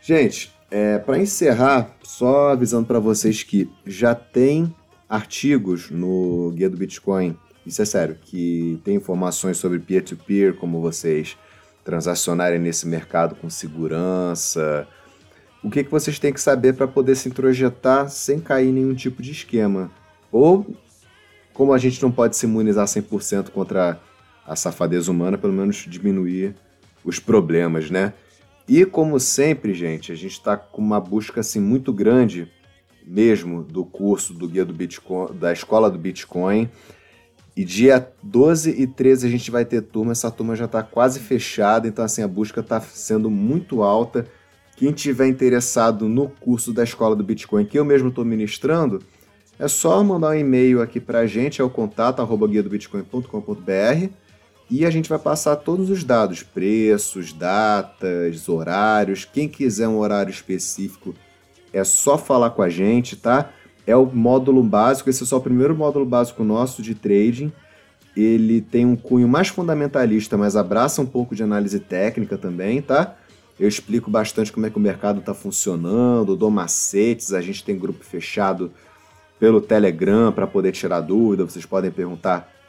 [0.00, 4.74] Gente, é, para encerrar, só avisando para vocês que já tem
[5.06, 11.36] artigos no Guia do Bitcoin, isso é sério, que tem informações sobre peer-to-peer, como vocês
[11.84, 14.88] transacionarem nesse mercado com segurança,
[15.62, 18.94] o que, que vocês têm que saber para poder se introjetar sem cair em nenhum
[18.94, 19.90] tipo de esquema.
[20.32, 20.74] Ou,
[21.52, 24.00] como a gente não pode se imunizar 100% contra
[24.46, 26.56] a safadeza humana, pelo menos diminuir
[27.04, 28.14] os problemas, né?
[28.68, 32.48] E como sempre, gente, a gente está com uma busca assim muito grande
[33.04, 36.68] mesmo do curso do guia do Bitcoin, da escola do Bitcoin.
[37.54, 41.20] E dia 12 e 13 a gente vai ter turma, essa turma já está quase
[41.20, 44.26] fechada, então assim a busca está sendo muito alta.
[44.76, 49.02] Quem tiver interessado no curso da escola do Bitcoin que eu mesmo estou ministrando,
[49.58, 52.70] é só mandar um e-mail aqui para a gente, é o contato arroba guia do
[52.70, 54.21] bitcoin.com.br
[54.72, 59.22] e a gente vai passar todos os dados, preços, datas, horários.
[59.22, 61.14] Quem quiser um horário específico,
[61.74, 63.50] é só falar com a gente, tá?
[63.86, 67.52] É o módulo básico, esse é só o primeiro módulo básico nosso de trading.
[68.16, 73.14] Ele tem um cunho mais fundamentalista, mas abraça um pouco de análise técnica também, tá?
[73.60, 77.78] Eu explico bastante como é que o mercado está funcionando, dou macetes, a gente tem
[77.78, 78.72] grupo fechado
[79.38, 82.61] pelo Telegram para poder tirar dúvida, vocês podem perguntar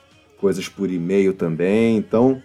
[0.44, 2.44] coisas por e-mail também, então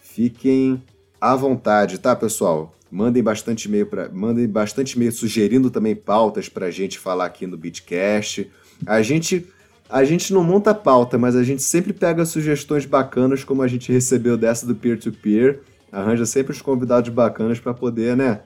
[0.00, 0.80] fiquem
[1.20, 2.72] à vontade, tá, pessoal?
[2.88, 7.48] Mandem bastante e-mail para, mandem bastante e-mail sugerindo também pautas para a gente falar aqui
[7.48, 8.48] no Bitcast.
[8.86, 9.48] A gente
[9.88, 13.90] a gente não monta pauta, mas a gente sempre pega sugestões bacanas, como a gente
[13.90, 15.58] recebeu dessa do peer-to-peer.
[15.90, 18.42] Arranja sempre os convidados bacanas para poder, né,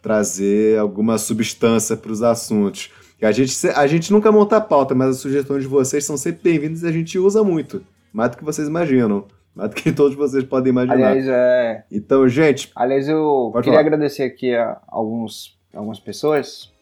[0.00, 2.92] trazer alguma substância para os assuntos.
[3.20, 6.84] A gente, a gente nunca monta pauta, mas as sugestões de vocês são sempre bem-vindas
[6.84, 7.82] e a gente usa muito.
[8.16, 9.24] Mais do que vocês imaginam.
[9.54, 10.94] Mais do que todos vocês podem imaginar.
[10.94, 13.80] Aliás, é, Então, gente, Aliás, eu queria falar.
[13.80, 16.72] agradecer aqui a alguns, algumas pessoas.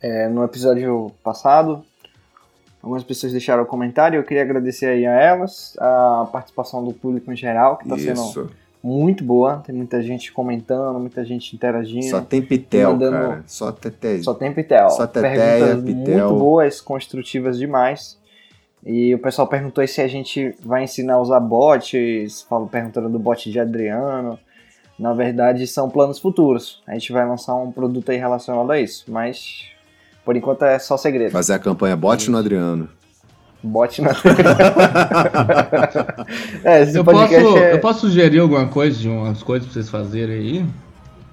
[0.00, 1.82] É, no episódio passado,
[2.82, 4.18] algumas pessoas deixaram comentário.
[4.18, 8.50] Eu queria agradecer aí a elas, a participação do público em geral, que está sendo
[8.82, 9.62] muito boa.
[9.64, 12.04] Tem muita gente comentando, muita gente interagindo.
[12.10, 13.44] Só tem pitel, mandando- cara.
[13.46, 14.20] Só teté.
[14.22, 14.90] Só tem Pitel.
[14.90, 15.34] Só teteia,
[15.66, 16.28] Perguntas Pitel.
[16.28, 18.20] muito boas, construtivas demais.
[18.84, 23.08] E o pessoal perguntou aí se a gente vai ensinar a usar bots, falam perguntando
[23.08, 24.38] do bot de Adriano.
[24.98, 26.82] Na verdade, são planos futuros.
[26.86, 29.66] A gente vai lançar um produto aí relacionado a isso, mas
[30.24, 31.30] por enquanto é só segredo.
[31.30, 32.88] Fazer a campanha bote no Adriano.
[33.62, 34.10] Bot na
[36.64, 37.74] É, esse Eu posso, é...
[37.74, 40.66] eu posso sugerir alguma coisa de umas coisas pra vocês fazerem aí?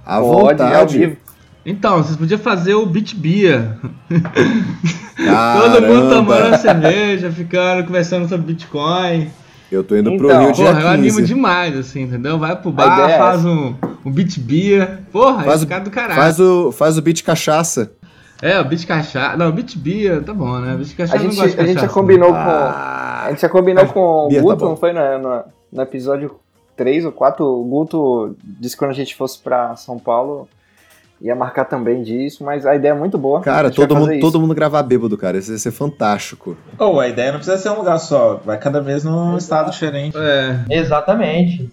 [0.06, 0.98] À Pode, é ao vontade.
[1.00, 1.18] vivo.
[1.66, 3.78] Então, vocês podiam fazer o Beat Beer.
[5.26, 5.72] Caramba.
[5.80, 9.30] Todo mundo tomando cerveja, ficando, conversando sobre Bitcoin.
[9.72, 11.24] Eu tô indo pro Então, Rio dia Porra, eu animo 15.
[11.28, 12.40] demais, assim, entendeu?
[12.40, 15.00] Vai pro bar, é faz um, um Beat Beer.
[15.12, 16.16] Porra, Faz faz o- cara do caralho.
[16.22, 17.92] Faz o, faz o beat cachaça.
[18.42, 19.36] É, o Beat Cachaça.
[19.36, 20.74] Não, o Beat Beer, tá bom, né?
[20.78, 22.36] Beat A Cachaça não gente, gosto de a gente já combinou com.
[22.38, 24.66] Ah, A gente já combinou com o tá Guto, bom.
[24.70, 25.44] não foi no, no,
[25.74, 26.32] no episódio
[26.78, 27.46] 3 ou 4?
[27.46, 30.48] O Guto disse que quando a gente fosse pra São Paulo
[31.22, 33.42] ia marcar também disso, mas a ideia é muito boa.
[33.42, 35.38] Cara, todo mundo, todo mundo gravar bêbado, cara.
[35.38, 36.56] Isso ia ser fantástico.
[36.78, 40.18] Ou a ideia não precisa ser um lugar só, vai cada vez num estado diferente.
[40.18, 41.70] É, Exatamente.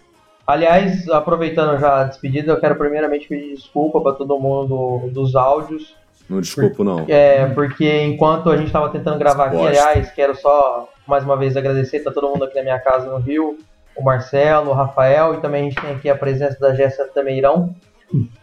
[0.46, 5.34] Aliás, aproveitando já a despedida, eu quero primeiramente pedir desculpa para todo mundo do- dos
[5.34, 5.94] áudios,
[6.30, 7.04] Não desculpo, não.
[7.08, 11.56] é, porque enquanto a gente estava tentando gravar aqui, aliás, quero só mais uma vez
[11.56, 13.58] agradecer, tá todo mundo aqui na minha casa no Rio,
[13.96, 17.74] o Marcelo, o Rafael, e também a gente tem aqui a presença da Jéssica Tameirão,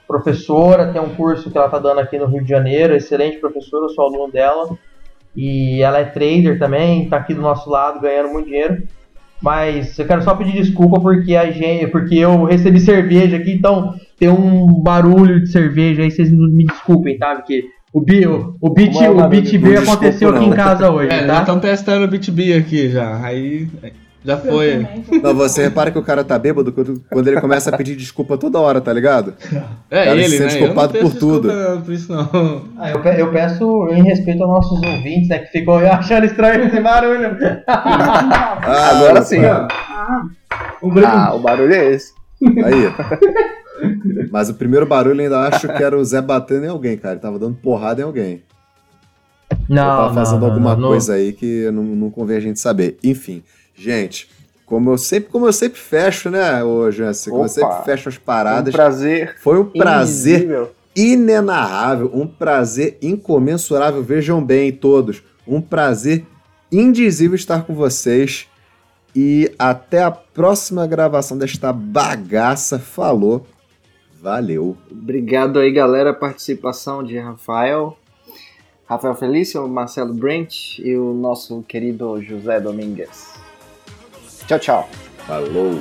[0.08, 3.86] professora, tem um curso que ela tá dando aqui no Rio de Janeiro, excelente professora,
[3.86, 4.78] eu sou aluno dela,
[5.36, 8.84] e ela é trader também, tá aqui do nosso lado ganhando muito dinheiro.
[9.42, 13.94] Mas eu quero só pedir desculpa porque a gente, porque eu recebi cerveja aqui, então
[14.18, 17.36] tem um barulho de cerveja aí, vocês me desculpem, tá?
[17.36, 20.48] Porque o, bi, o, o beat, é o beat beer desculpa, aconteceu aqui não.
[20.48, 21.40] em casa hoje, é já tá?
[21.42, 23.22] estão testando o Beat Beer aqui já.
[23.22, 23.68] Aí
[24.26, 24.88] já foi.
[25.22, 28.38] Não, você repara que o cara tá bêbado quando, quando ele começa a pedir desculpa
[28.38, 29.34] toda hora, tá ligado?
[29.92, 30.50] É Cara, ele, se né?
[30.50, 31.48] sente culpado eu não por tudo.
[31.50, 32.66] desculpa, não, por isso não.
[32.78, 35.40] Ah, eu, pe- eu peço em respeito aos nossos ouvintes, né?
[35.40, 37.38] Que ficam achando estranho esse barulho.
[37.68, 39.68] Ah, Agora sim, ó.
[40.82, 42.14] Um grande- Ah, o barulho é esse.
[42.42, 42.94] Aí.
[44.32, 47.16] Mas o primeiro barulho eu ainda acho que era o Zé batendo em alguém, cara.
[47.16, 48.42] Ele tava dando porrada em alguém.
[49.70, 50.90] Não, Ou tava fazendo não, alguma não, não.
[50.90, 52.98] coisa aí que não, não convém a gente saber.
[53.04, 53.44] Enfim,
[53.76, 54.30] gente,
[54.66, 57.32] como eu sempre, como eu sempre fecho, né, ô Jansen?
[57.32, 58.74] Como eu sempre fecho as Um paradas.
[58.74, 59.36] prazer.
[59.40, 60.72] Foi um prazer indizível.
[60.96, 64.02] inenarrável, um prazer incomensurável.
[64.04, 66.26] Vejam bem, todos, um prazer
[66.72, 68.48] indizível estar com vocês.
[69.16, 72.80] E até a próxima gravação desta bagaça.
[72.80, 73.46] Falou.
[74.20, 74.76] Valeu.
[74.90, 76.14] Obrigado aí, galera.
[76.16, 77.96] Participação de Rafael.
[78.88, 83.33] Rafael Felício, Marcelo Brent e o nosso querido José Domingues.
[84.48, 84.90] Tchau, tchau.
[85.28, 85.80] Falou.